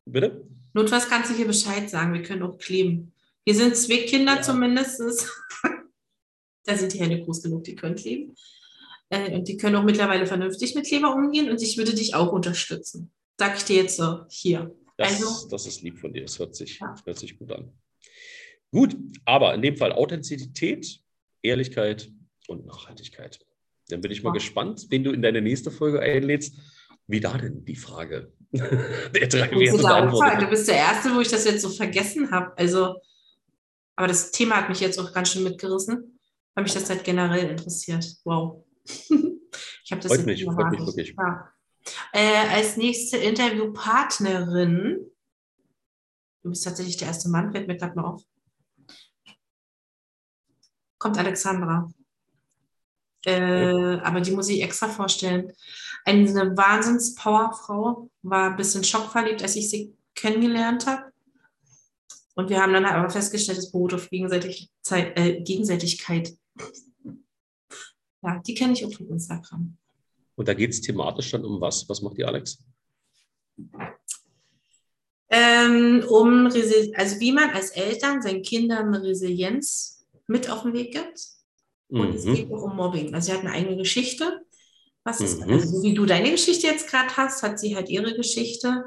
Bitte? 0.07 0.43
Notfalls 0.73 1.09
kannst 1.09 1.31
du 1.31 1.35
hier 1.35 1.47
Bescheid 1.47 1.89
sagen, 1.91 2.15
wir 2.15 2.23
können 2.23 2.43
auch 2.43 2.57
kleben. 2.57 3.13
Wir 3.45 3.55
sind 3.55 3.77
zwei 3.77 3.99
Kinder 3.99 4.37
ja. 4.37 4.43
zumindest. 4.43 5.03
Da 6.69 6.77
sind 6.77 6.93
die 6.93 6.99
Hände 6.99 7.21
groß 7.23 7.45
genug, 7.45 7.63
die 7.63 7.77
können 7.77 7.95
kleben. 7.95 8.35
Äh, 9.09 9.37
und 9.37 9.47
die 9.47 9.57
können 9.57 9.77
auch 9.77 9.85
mittlerweile 9.85 10.27
vernünftig 10.27 10.75
mit 10.75 10.85
Kleber 10.85 11.15
umgehen 11.15 11.49
und 11.49 11.63
ich 11.63 11.79
würde 11.79 11.95
dich 11.95 12.17
auch 12.17 12.33
unterstützen. 12.33 13.13
Sag 13.39 13.57
ich 13.57 13.63
dir 13.63 13.77
jetzt 13.77 13.99
so, 13.99 14.23
hier. 14.29 14.75
Das, 14.97 15.13
also, 15.13 15.49
das 15.49 15.67
ist 15.67 15.83
lieb 15.83 15.99
von 15.99 16.13
dir, 16.13 16.23
das 16.23 16.39
hört 16.39 16.55
sich, 16.55 16.79
ja. 16.79 16.95
hört 17.05 17.19
sich 17.19 17.39
gut 17.39 17.53
an. 17.53 17.73
Gut, 18.71 18.97
aber 19.25 19.55
in 19.55 19.63
dem 19.63 19.77
Fall 19.77 19.93
Authentizität, 19.93 21.01
Ehrlichkeit 21.43 22.11
und 22.49 22.67
Nachhaltigkeit. 22.67 23.39
Dann 23.89 24.01
bin 24.01 24.11
ich 24.11 24.23
mal 24.23 24.31
ja. 24.31 24.35
gespannt, 24.35 24.87
wen 24.91 25.05
du 25.05 25.13
in 25.13 25.23
deine 25.23 25.41
nächste 25.41 25.71
Folge 25.71 26.01
einlädst. 26.01 26.57
Wie 27.09 27.21
da 27.21 27.39
denn 27.39 27.65
die 27.65 27.77
Frage 27.77 28.33
der 28.51 29.29
drei 29.29 29.51
Werte? 29.53 30.45
Du 30.45 30.51
bist 30.51 30.67
der 30.67 30.77
Erste, 30.77 31.15
wo 31.15 31.21
ich 31.21 31.29
das 31.29 31.45
jetzt 31.45 31.63
so 31.63 31.69
vergessen 31.69 32.33
habe. 32.33 32.57
Also, 32.59 32.97
aber 33.95 34.09
das 34.09 34.33
Thema 34.33 34.57
hat 34.57 34.69
mich 34.69 34.81
jetzt 34.81 34.99
auch 34.99 35.13
ganz 35.13 35.31
schön 35.31 35.45
mitgerissen 35.45 36.17
weil 36.57 36.65
mich 36.65 36.75
das 36.75 36.89
halt 36.89 37.05
generell 37.05 37.51
interessiert. 37.51 38.05
Wow. 38.25 38.65
ich 38.85 39.93
habe 39.93 40.01
das 40.01 40.07
freut 40.07 40.27
mich, 40.27 40.43
freut 40.45 40.71
mich 40.71 40.81
wirklich. 40.81 41.15
Ja. 41.17 41.53
Äh, 42.13 42.49
als 42.49 42.77
nächste 42.77 43.17
Interviewpartnerin, 43.17 45.11
du 46.43 46.51
bist 46.51 46.65
tatsächlich 46.65 46.97
der 46.97 47.09
erste 47.09 47.29
Mann, 47.29 47.53
fällt 47.53 47.69
mir 47.69 47.77
gerade 47.77 47.95
mal 47.95 48.05
auf, 48.05 48.23
kommt 50.99 51.19
Alexandra. 51.19 51.91
Äh, 53.25 53.99
aber 54.01 54.21
die 54.21 54.31
muss 54.31 54.49
ich 54.49 54.63
extra 54.63 54.89
vorstellen. 54.89 55.53
Eine 56.05 56.57
Wahnsinns-Powerfrau, 56.57 58.09
war 58.23 58.51
ein 58.51 58.57
bisschen 58.57 58.85
schockverliebt, 58.85 59.43
als 59.43 59.57
ich 59.57 59.69
sie 59.69 59.97
kennengelernt 60.15 60.87
habe. 60.87 61.13
Und 62.35 62.51
wir 62.51 62.61
haben 62.61 62.73
dann 62.73 62.85
aber 62.85 63.11
festgestellt, 63.11 63.59
es 63.59 63.73
beruht 63.73 63.95
auf 63.95 64.11
Gegenseitig 64.11 64.71
äh, 64.91 65.43
Gegenseitigkeit. 65.43 66.37
Ja, 68.23 68.39
die 68.47 68.55
kenne 68.55 68.75
ich 68.75 68.85
auch 68.85 68.93
von 68.93 69.09
Instagram. 69.09 69.77
Und 70.37 70.49
da 70.49 70.55
geht 70.55 70.71
es 70.71 70.81
thematisch 70.81 71.31
dann 71.33 71.45
um 71.45 71.61
was? 71.61 71.89
Was 71.89 72.03
macht 72.03 72.19
die 72.19 72.25
Alex? 72.25 72.63
Ähm, 75.29 76.05
um 76.09 76.47
also 76.47 77.21
wie 77.21 77.33
man 77.33 77.51
als 77.51 77.71
Eltern 77.71 78.23
seinen 78.23 78.43
Kindern 78.43 78.95
Resilienz 78.95 80.07
mit 80.29 80.49
auf 80.51 80.63
den 80.63 80.75
Weg 80.75 80.93
gibt. 80.93 81.21
Und 81.89 82.11
mhm. 82.11 82.17
es 82.17 82.25
geht 82.25 82.53
auch 82.53 82.63
um 82.63 82.77
Mobbing. 82.77 83.15
Also 83.15 83.27
sie 83.27 83.39
hat 83.39 83.45
eine 83.45 83.53
eigene 83.53 83.77
Geschichte. 83.77 84.41
Was 85.05 85.21
ist, 85.21 85.41
mhm. 85.41 85.53
also 85.53 85.79
so 85.79 85.83
wie 85.83 85.95
du 85.95 86.05
deine 86.05 86.31
Geschichte 86.31 86.67
jetzt 86.67 86.89
gerade 86.89 87.17
hast, 87.17 87.43
hat 87.43 87.59
sie 87.59 87.75
halt 87.75 87.89
ihre 87.89 88.15
Geschichte. 88.15 88.85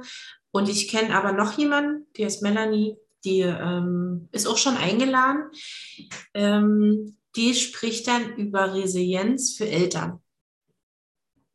Und 0.52 0.70
ich 0.70 0.88
kenne 0.88 1.16
aber 1.16 1.32
noch 1.32 1.58
jemanden, 1.58 2.08
die 2.16 2.26
heißt 2.26 2.42
Melanie, 2.42 2.96
die 3.24 3.42
ähm, 3.42 4.30
ist 4.32 4.48
auch 4.48 4.58
schon 4.58 4.78
eingeladen. 4.78 5.50
Ähm, 6.34 7.18
die 7.36 7.54
spricht 7.54 8.08
dann 8.08 8.36
über 8.36 8.74
Resilienz 8.74 9.56
für 9.56 9.68
Eltern. 9.68 10.22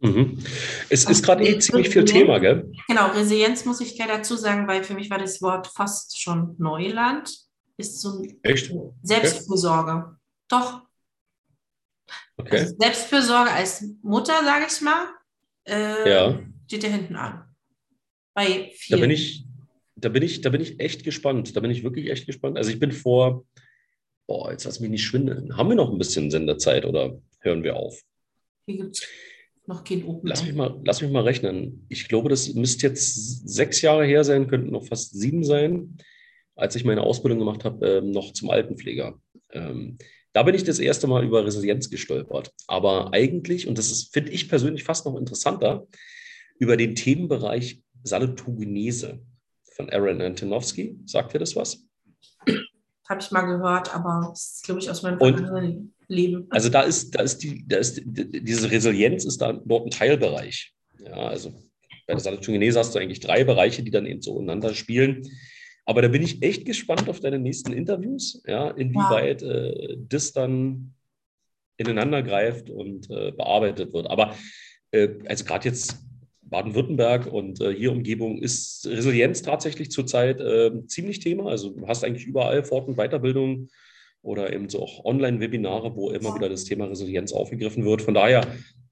Mhm. 0.00 0.38
Es 0.90 1.04
ist 1.04 1.24
gerade 1.24 1.46
eh 1.46 1.58
ziemlich 1.58 1.88
viel 1.88 2.04
Thema, 2.04 2.38
gell? 2.38 2.70
Genau, 2.88 3.08
Resilienz 3.12 3.64
muss 3.64 3.80
ich 3.80 3.94
gleich 3.94 4.08
dazu 4.08 4.36
sagen, 4.36 4.68
weil 4.68 4.84
für 4.84 4.94
mich 4.94 5.08
war 5.08 5.18
das 5.18 5.40
Wort 5.40 5.66
fast 5.68 6.20
schon 6.20 6.54
Neuland. 6.58 7.34
Ist 7.76 8.00
so 8.00 8.24
Echt? 8.42 8.72
Selbstfürsorge. 9.02 9.92
Okay. 9.92 10.16
Doch. 10.48 10.82
Okay. 12.36 12.58
Also 12.58 12.74
Selbstfürsorge 12.78 13.50
als 13.50 13.84
Mutter, 14.02 14.44
sage 14.44 14.66
ich 14.68 14.80
mal, 14.80 15.06
äh, 15.66 16.10
ja. 16.10 16.40
steht 16.66 16.84
da 16.84 16.88
hinten 16.88 17.16
an. 17.16 17.44
Bei 18.34 18.72
vielen. 18.76 19.00
Da 19.00 19.06
bin 19.06 19.10
ich, 19.10 19.46
da 19.96 20.08
bin 20.08 20.22
ich, 20.22 20.40
da 20.40 20.50
bin 20.50 20.60
ich 20.60 20.80
echt 20.80 21.04
gespannt. 21.04 21.56
Da 21.56 21.60
bin 21.60 21.70
ich 21.70 21.82
wirklich 21.84 22.10
echt 22.10 22.26
gespannt. 22.26 22.58
Also 22.58 22.70
ich 22.70 22.78
bin 22.78 22.92
vor, 22.92 23.44
boah, 24.26 24.50
jetzt 24.50 24.64
lass 24.64 24.80
mich 24.80 24.90
nicht 24.90 25.04
schwindeln. 25.04 25.56
Haben 25.56 25.68
wir 25.68 25.76
noch 25.76 25.90
ein 25.90 25.98
bisschen 25.98 26.30
Senderzeit 26.30 26.84
oder 26.84 27.18
hören 27.40 27.62
wir 27.62 27.76
auf? 27.76 28.02
Noch 29.66 29.84
kein 29.84 30.04
Open 30.04 30.28
lass 30.28 30.44
mich, 30.44 30.54
mal, 30.54 30.80
lass 30.84 31.00
mich 31.00 31.10
mal 31.10 31.22
rechnen. 31.22 31.86
Ich 31.88 32.08
glaube, 32.08 32.28
das 32.28 32.52
müsste 32.54 32.86
jetzt 32.86 33.48
sechs 33.48 33.80
Jahre 33.82 34.04
her 34.04 34.24
sein, 34.24 34.48
könnten 34.48 34.70
noch 34.70 34.86
fast 34.86 35.18
sieben 35.18 35.44
sein, 35.44 35.96
als 36.54 36.76
ich 36.76 36.84
meine 36.84 37.02
Ausbildung 37.02 37.38
gemacht 37.38 37.64
habe, 37.64 37.86
ähm, 37.86 38.10
noch 38.10 38.32
zum 38.32 38.50
Altenpfleger. 38.50 39.18
Ähm, 39.50 39.98
da 40.32 40.42
bin 40.42 40.54
ich 40.54 40.64
das 40.64 40.80
erste 40.80 41.06
Mal 41.06 41.24
über 41.24 41.46
Resilienz 41.46 41.88
gestolpert. 41.88 42.52
Aber 42.66 43.12
eigentlich, 43.14 43.68
und 43.68 43.78
das 43.78 44.10
finde 44.12 44.32
ich 44.32 44.48
persönlich 44.48 44.84
fast 44.84 45.06
noch 45.06 45.16
interessanter, 45.16 45.86
über 46.58 46.76
den 46.76 46.94
Themenbereich 46.94 47.82
Salutogenese 48.02 49.20
von 49.74 49.90
Aaron 49.90 50.20
Antonowski. 50.20 50.98
Sagt 51.06 51.34
ihr 51.34 51.40
das 51.40 51.56
was? 51.56 51.84
Habe 53.08 53.20
ich 53.20 53.30
mal 53.30 53.42
gehört, 53.42 53.94
aber 53.94 54.28
das 54.30 54.56
ist, 54.56 54.64
glaube 54.64 54.80
ich, 54.80 54.90
aus 54.90 55.02
meinem 55.02 55.18
und, 55.18 55.92
Leben. 56.08 56.46
Also 56.50 56.68
da 56.68 56.82
ist, 56.82 57.14
da 57.14 57.22
ist 57.22 57.38
die, 57.38 57.64
da 57.66 57.78
ist 57.78 58.02
diese 58.04 58.70
Resilienz 58.70 59.24
ist 59.24 59.40
da 59.40 59.52
dort 59.52 59.86
ein 59.86 59.90
Teilbereich. 59.90 60.72
Ja, 61.04 61.14
also 61.14 61.50
bei 62.06 62.14
der 62.14 62.20
Salutogenese 62.20 62.78
hast 62.78 62.94
du 62.94 62.98
eigentlich 62.98 63.20
drei 63.20 63.44
Bereiche, 63.44 63.82
die 63.82 63.90
dann 63.90 64.06
eben 64.06 64.22
so 64.22 64.38
ineinander 64.38 64.74
spielen. 64.74 65.22
Aber 65.86 66.02
da 66.02 66.08
bin 66.08 66.22
ich 66.22 66.42
echt 66.42 66.64
gespannt 66.64 67.08
auf 67.08 67.20
deine 67.20 67.38
nächsten 67.38 67.72
Interviews, 67.72 68.42
ja, 68.46 68.70
inwieweit 68.70 69.42
ja. 69.42 69.50
Äh, 69.50 69.96
das 70.08 70.32
dann 70.32 70.94
ineinander 71.76 72.22
greift 72.22 72.70
und 72.70 73.10
äh, 73.10 73.32
bearbeitet 73.32 73.92
wird. 73.92 74.08
Aber 74.08 74.34
äh, 74.92 75.08
also 75.26 75.44
gerade 75.44 75.68
jetzt 75.68 75.98
Baden-Württemberg 76.42 77.26
und 77.26 77.60
äh, 77.60 77.74
hier 77.74 77.92
Umgebung 77.92 78.38
ist 78.38 78.86
Resilienz 78.86 79.42
tatsächlich 79.42 79.90
zurzeit 79.90 80.40
äh, 80.40 80.70
ziemlich 80.86 81.18
Thema. 81.18 81.50
Also 81.50 81.70
du 81.70 81.86
hast 81.88 82.04
eigentlich 82.04 82.26
überall 82.26 82.64
Fort- 82.64 82.88
und 82.88 82.96
Weiterbildung 82.96 83.68
oder 84.24 84.52
eben 84.52 84.68
so 84.68 84.82
auch 84.82 85.04
Online-Webinare, 85.04 85.94
wo 85.94 86.10
immer 86.10 86.34
wieder 86.34 86.48
das 86.48 86.64
Thema 86.64 86.86
Resilienz 86.86 87.32
aufgegriffen 87.32 87.84
wird. 87.84 88.02
Von 88.02 88.14
daher 88.14 88.46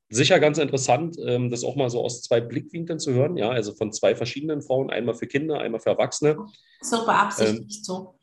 sicher 0.08 0.38
ganz 0.38 0.58
interessant, 0.58 1.16
ähm, 1.24 1.50
das 1.50 1.64
auch 1.64 1.74
mal 1.74 1.90
so 1.90 2.02
aus 2.02 2.22
zwei 2.22 2.40
Blickwinkeln 2.40 2.98
zu 2.98 3.12
hören. 3.12 3.36
Ja, 3.36 3.50
also 3.50 3.74
von 3.74 3.92
zwei 3.92 4.14
verschiedenen 4.14 4.62
Frauen, 4.62 4.90
einmal 4.90 5.14
für 5.14 5.26
Kinder, 5.26 5.58
einmal 5.58 5.80
für 5.80 5.90
Erwachsene. 5.90 6.36
So 6.82 7.04
beabsichtigt 7.04 7.78
ähm, 7.78 7.84
so. 7.84 8.14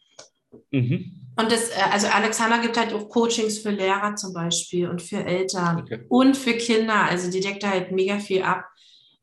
Mhm. 0.72 1.20
Und 1.36 1.52
das, 1.52 1.70
äh, 1.70 1.82
also 1.92 2.08
Alexander 2.08 2.60
gibt 2.60 2.78
halt 2.78 2.94
auch 2.94 3.10
Coachings 3.10 3.60
für 3.60 3.72
Lehrer 3.72 4.16
zum 4.16 4.34
Beispiel 4.34 4.88
und 4.88 5.02
für 5.02 5.24
Eltern 5.24 5.82
okay. 5.82 6.06
und 6.10 6.38
für 6.38 6.54
Kinder. 6.54 7.06
Also 7.06 7.32
die 7.32 7.40
deckt 7.40 7.64
da 7.64 7.72
halt 7.72 7.92
mega 7.92 8.20
viel 8.20 8.44
ab. 8.44 8.66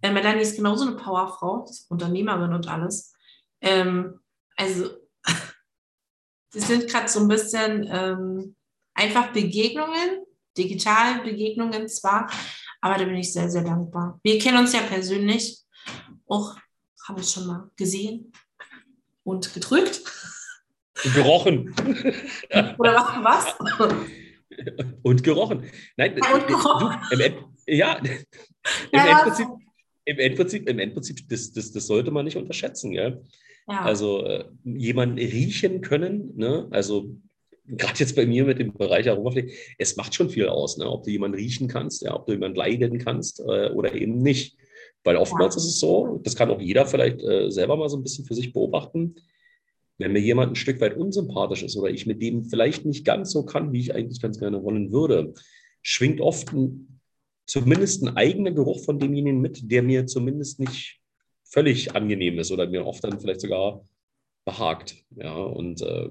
Äh, 0.02 0.12
Melanie 0.12 0.42
ist 0.42 0.56
genauso 0.56 0.86
eine 0.86 0.96
Powerfrau, 0.96 1.66
Unternehmerin 1.88 2.52
und 2.52 2.68
alles. 2.68 3.12
Ähm, 3.60 4.20
also 4.56 4.88
sie 6.50 6.60
sind 6.60 6.88
gerade 6.88 7.08
so 7.08 7.20
ein 7.20 7.28
bisschen 7.28 7.86
ähm, 7.90 8.56
einfach 8.94 9.32
Begegnungen, 9.32 10.24
digitale 10.56 11.22
Begegnungen 11.22 11.88
zwar, 11.88 12.30
aber 12.80 12.98
da 12.98 13.04
bin 13.04 13.16
ich 13.16 13.32
sehr, 13.32 13.50
sehr 13.50 13.62
dankbar. 13.62 14.20
Wir 14.22 14.38
kennen 14.38 14.58
uns 14.58 14.72
ja 14.72 14.80
persönlich, 14.80 15.58
auch 16.26 16.56
haben 17.06 17.16
uns 17.16 17.32
schon 17.32 17.46
mal 17.46 17.70
gesehen 17.76 18.32
und 19.24 19.52
gedrückt. 19.54 20.02
Gerochen. 21.14 21.74
Oder 22.78 22.94
was? 23.22 23.54
Und 25.02 25.22
gerochen. 25.22 25.70
Nein, 25.96 26.18
ja, 26.22 26.34
und 26.34 26.46
gerochen. 26.46 26.96
Du, 27.10 27.16
im, 27.16 27.34
ja, 27.66 27.96
im 27.96 28.16
ja, 28.92 29.18
Endprinzip, 29.18 29.46
im 30.04 30.18
Endprinzip, 30.18 30.68
im 30.68 30.78
Endprinzip 30.78 31.28
das, 31.28 31.52
das, 31.52 31.72
das 31.72 31.86
sollte 31.86 32.10
man 32.10 32.24
nicht 32.24 32.36
unterschätzen. 32.36 32.92
Gell? 32.92 33.22
Ja. 33.22 33.30
Also 33.84 34.24
äh, 34.24 34.44
jemanden 34.64 35.18
riechen 35.18 35.80
können, 35.80 36.32
ne? 36.36 36.68
also 36.70 37.16
gerade 37.66 37.98
jetzt 37.98 38.14
bei 38.14 38.26
mir 38.26 38.44
mit 38.44 38.60
dem 38.60 38.72
Bereich 38.72 39.08
Aromapflege, 39.08 39.52
es 39.78 39.96
macht 39.96 40.14
schon 40.14 40.30
viel 40.30 40.48
aus, 40.48 40.78
ne? 40.78 40.88
ob 40.88 41.02
du 41.02 41.10
jemanden 41.10 41.36
riechen 41.36 41.66
kannst, 41.68 42.02
ja, 42.02 42.14
ob 42.14 42.26
du 42.26 42.32
jemanden 42.32 42.56
leiden 42.56 42.98
kannst 42.98 43.40
äh, 43.40 43.70
oder 43.70 43.94
eben 43.94 44.22
nicht. 44.22 44.56
Weil 45.02 45.16
oftmals 45.16 45.54
ja. 45.54 45.60
ist 45.60 45.68
es 45.68 45.80
so, 45.80 46.20
das 46.22 46.36
kann 46.36 46.50
auch 46.50 46.60
jeder 46.60 46.86
vielleicht 46.86 47.22
äh, 47.22 47.50
selber 47.50 47.76
mal 47.76 47.88
so 47.88 47.96
ein 47.96 48.02
bisschen 48.02 48.24
für 48.24 48.34
sich 48.34 48.52
beobachten, 48.52 49.16
wenn 49.98 50.12
mir 50.12 50.20
jemand 50.20 50.52
ein 50.52 50.56
Stück 50.56 50.80
weit 50.80 50.96
unsympathisch 50.96 51.62
ist 51.62 51.76
oder 51.76 51.90
ich 51.90 52.06
mit 52.06 52.20
dem 52.20 52.44
vielleicht 52.44 52.84
nicht 52.84 53.04
ganz 53.04 53.32
so 53.32 53.44
kann, 53.44 53.72
wie 53.72 53.80
ich 53.80 53.94
eigentlich 53.94 54.20
ganz 54.20 54.38
gerne 54.38 54.62
wollen 54.62 54.92
würde, 54.92 55.32
schwingt 55.82 56.20
oft 56.20 56.52
ein, 56.52 57.00
zumindest 57.46 58.02
ein 58.02 58.16
eigener 58.16 58.50
Geruch 58.50 58.84
von 58.84 58.98
demjenigen 58.98 59.40
mit, 59.40 59.70
der 59.70 59.82
mir 59.82 60.06
zumindest 60.06 60.60
nicht 60.60 61.00
völlig 61.56 61.94
angenehm 61.96 62.38
ist 62.38 62.52
oder 62.52 62.66
mir 62.66 62.86
oft 62.86 63.02
dann 63.02 63.18
vielleicht 63.18 63.40
sogar 63.40 63.82
behagt. 64.44 64.96
Ja, 65.16 65.34
und 65.34 65.80
äh, 65.80 66.10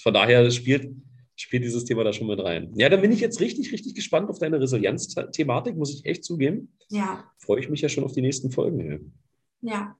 von 0.00 0.12
daher 0.12 0.50
spielt, 0.50 0.92
spielt 1.36 1.62
dieses 1.62 1.84
Thema 1.84 2.02
da 2.02 2.12
schon 2.12 2.26
mit 2.26 2.40
rein. 2.40 2.72
Ja, 2.74 2.88
dann 2.88 3.00
bin 3.00 3.12
ich 3.12 3.20
jetzt 3.20 3.40
richtig, 3.40 3.70
richtig 3.72 3.94
gespannt 3.94 4.28
auf 4.28 4.40
deine 4.40 4.60
Resilienz-Thematik, 4.60 5.76
muss 5.76 5.94
ich 5.94 6.04
echt 6.04 6.24
zugeben. 6.24 6.76
Ja. 6.88 7.24
Freue 7.38 7.60
ich 7.60 7.68
mich 7.68 7.82
ja 7.82 7.88
schon 7.88 8.02
auf 8.02 8.12
die 8.12 8.20
nächsten 8.20 8.50
Folgen. 8.50 9.14
Ja. 9.60 9.96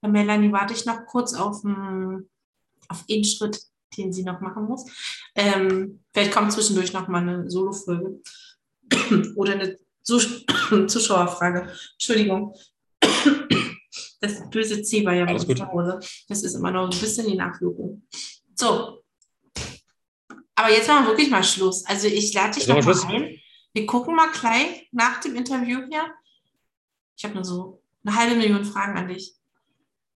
Bei 0.00 0.08
Melanie 0.08 0.50
warte 0.50 0.74
ich 0.74 0.84
noch 0.84 1.06
kurz 1.06 1.32
auf, 1.34 1.64
auf 2.88 3.04
einen 3.08 3.24
Schritt, 3.24 3.62
den 3.96 4.12
sie 4.12 4.24
noch 4.24 4.40
machen 4.40 4.64
muss. 4.64 4.84
Ähm, 5.36 6.00
vielleicht 6.12 6.32
kommt 6.32 6.52
zwischendurch 6.52 6.92
noch 6.92 7.06
mal 7.06 7.22
eine 7.22 7.48
Solo-Folge 7.48 8.20
oder 9.36 9.52
eine 9.52 9.78
Zuschauerfrage. 10.88 11.72
Entschuldigung. 11.94 12.52
Das 14.26 14.50
böse 14.50 14.82
C 14.82 15.04
war 15.04 15.14
ja 15.14 15.24
bei 15.24 15.34
uns 15.34 15.46
zu 15.46 15.66
Hause. 15.66 16.00
Das 16.28 16.42
ist 16.42 16.54
immer 16.54 16.70
noch 16.70 16.84
ein 16.84 17.00
bisschen 17.00 17.26
die 17.26 17.36
Nachwirkung. 17.36 18.02
So. 18.54 19.02
Aber 20.54 20.70
jetzt 20.70 20.88
machen 20.88 21.04
wir 21.04 21.10
wirklich 21.10 21.30
mal 21.30 21.44
Schluss. 21.44 21.84
Also 21.86 22.08
ich 22.08 22.32
lade 22.32 22.54
dich 22.54 22.66
noch 22.66 22.82
mal 22.82 23.14
ein. 23.14 23.38
Wir 23.72 23.86
gucken 23.86 24.16
mal 24.16 24.30
gleich 24.30 24.88
nach 24.90 25.20
dem 25.20 25.36
Interview 25.36 25.80
hier. 25.88 26.06
Ich 27.16 27.24
habe 27.24 27.34
nur 27.34 27.44
so 27.44 27.82
eine 28.04 28.16
halbe 28.16 28.36
Million 28.36 28.64
Fragen 28.64 28.96
an 28.96 29.08
dich. 29.08 29.34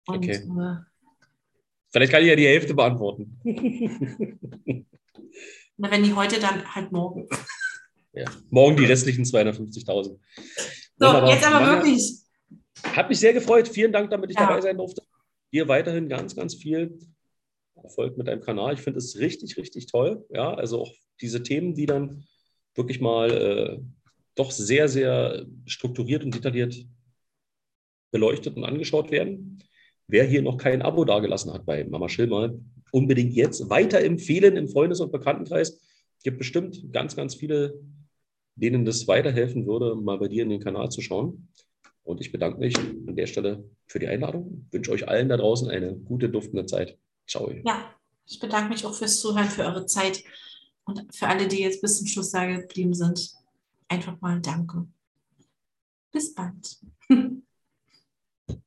Und, 0.06 0.18
okay. 0.18 0.36
Äh, 0.36 0.76
Vielleicht 1.90 2.12
kann 2.12 2.22
ich 2.22 2.28
ja 2.28 2.36
die 2.36 2.46
Hälfte 2.46 2.74
beantworten. 2.76 3.40
Na, 5.78 5.90
wenn 5.92 6.04
die 6.04 6.14
heute, 6.14 6.40
dann 6.40 6.76
halt 6.76 6.92
morgen. 6.92 7.28
Ja, 8.14 8.26
morgen 8.50 8.78
die 8.78 8.86
restlichen 8.86 9.24
250.000. 9.26 9.86
So, 9.86 10.20
Wunderbar. 11.00 11.30
jetzt 11.30 11.46
aber 11.46 11.66
wirklich. 11.66 12.27
Hat 12.84 13.10
mich 13.10 13.20
sehr 13.20 13.34
gefreut. 13.34 13.68
Vielen 13.68 13.92
Dank, 13.92 14.10
damit 14.12 14.32
ich 14.32 14.38
ja. 14.38 14.48
dabei 14.48 14.62
sein 14.62 14.78
durfte. 14.78 15.02
Dir 15.54 15.68
weiterhin 15.68 16.10
ganz, 16.10 16.36
ganz 16.36 16.56
viel 16.56 16.98
Erfolg 17.76 18.18
mit 18.18 18.28
deinem 18.28 18.42
Kanal. 18.42 18.74
Ich 18.74 18.82
finde 18.82 19.00
es 19.00 19.20
richtig, 19.20 19.58
richtig 19.58 19.88
toll. 19.88 20.26
Ja, 20.30 20.54
also 20.54 20.82
auch 20.82 20.92
diese 21.22 21.44
Themen, 21.44 21.74
die 21.74 21.86
dann 21.86 22.26
wirklich 22.76 23.02
mal 23.02 23.32
äh, 23.32 23.80
doch 24.36 24.52
sehr, 24.52 24.88
sehr 24.88 25.46
strukturiert 25.66 26.24
und 26.24 26.34
detailliert 26.34 26.76
beleuchtet 28.12 28.56
und 28.56 28.64
angeschaut 28.64 29.12
werden. 29.12 29.64
Wer 30.08 30.24
hier 30.24 30.42
noch 30.42 30.58
kein 30.58 30.82
Abo 30.82 31.04
dagelassen 31.04 31.52
hat 31.54 31.66
bei 31.66 31.84
Mama 31.84 32.08
Schilmer, 32.08 32.54
unbedingt 32.92 33.34
jetzt 33.34 33.70
weiterempfehlen 33.70 34.56
im 34.56 34.70
Freundes- 34.70 35.02
und 35.02 35.12
Bekanntenkreis. 35.12 35.82
Es 36.18 36.24
gibt 36.24 36.38
bestimmt 36.38 36.94
ganz, 36.94 37.16
ganz 37.16 37.36
viele, 37.36 37.80
denen 38.56 38.86
das 38.86 39.08
weiterhelfen 39.08 39.68
würde, 39.68 39.96
mal 39.96 40.18
bei 40.18 40.30
dir 40.30 40.44
in 40.44 40.50
den 40.50 40.62
Kanal 40.62 40.90
zu 40.90 41.02
schauen. 41.02 41.50
Und 42.08 42.22
ich 42.22 42.32
bedanke 42.32 42.60
mich 42.60 42.78
an 42.78 43.18
der 43.18 43.28
Stelle 43.28 43.70
für 43.86 44.00
die 44.00 44.08
Einladung. 44.08 44.66
Wünsche 44.72 44.92
euch 44.92 45.10
allen 45.10 45.28
da 45.28 45.36
draußen 45.36 45.70
eine 45.70 45.94
gute, 45.94 46.30
duftende 46.30 46.66
Zeit. 46.66 46.98
Ciao. 47.28 47.52
Ja, 47.66 47.94
ich 48.26 48.40
bedanke 48.40 48.70
mich 48.70 48.86
auch 48.86 48.94
fürs 48.94 49.20
Zuhören, 49.20 49.50
für 49.50 49.66
eure 49.66 49.86
Zeit 49.86 50.24
und 50.86 51.14
für 51.14 51.28
alle, 51.28 51.50
die 51.50 51.60
jetzt 51.60 51.82
bis 51.82 51.98
zum 51.98 52.08
Schluss 52.08 52.32
da 52.32 52.46
geblieben 52.46 52.94
sind. 52.94 53.34
Einfach 53.90 54.22
mal 54.22 54.40
danke. 54.40 54.88
Bis 56.14 56.34
bald. 56.34 56.80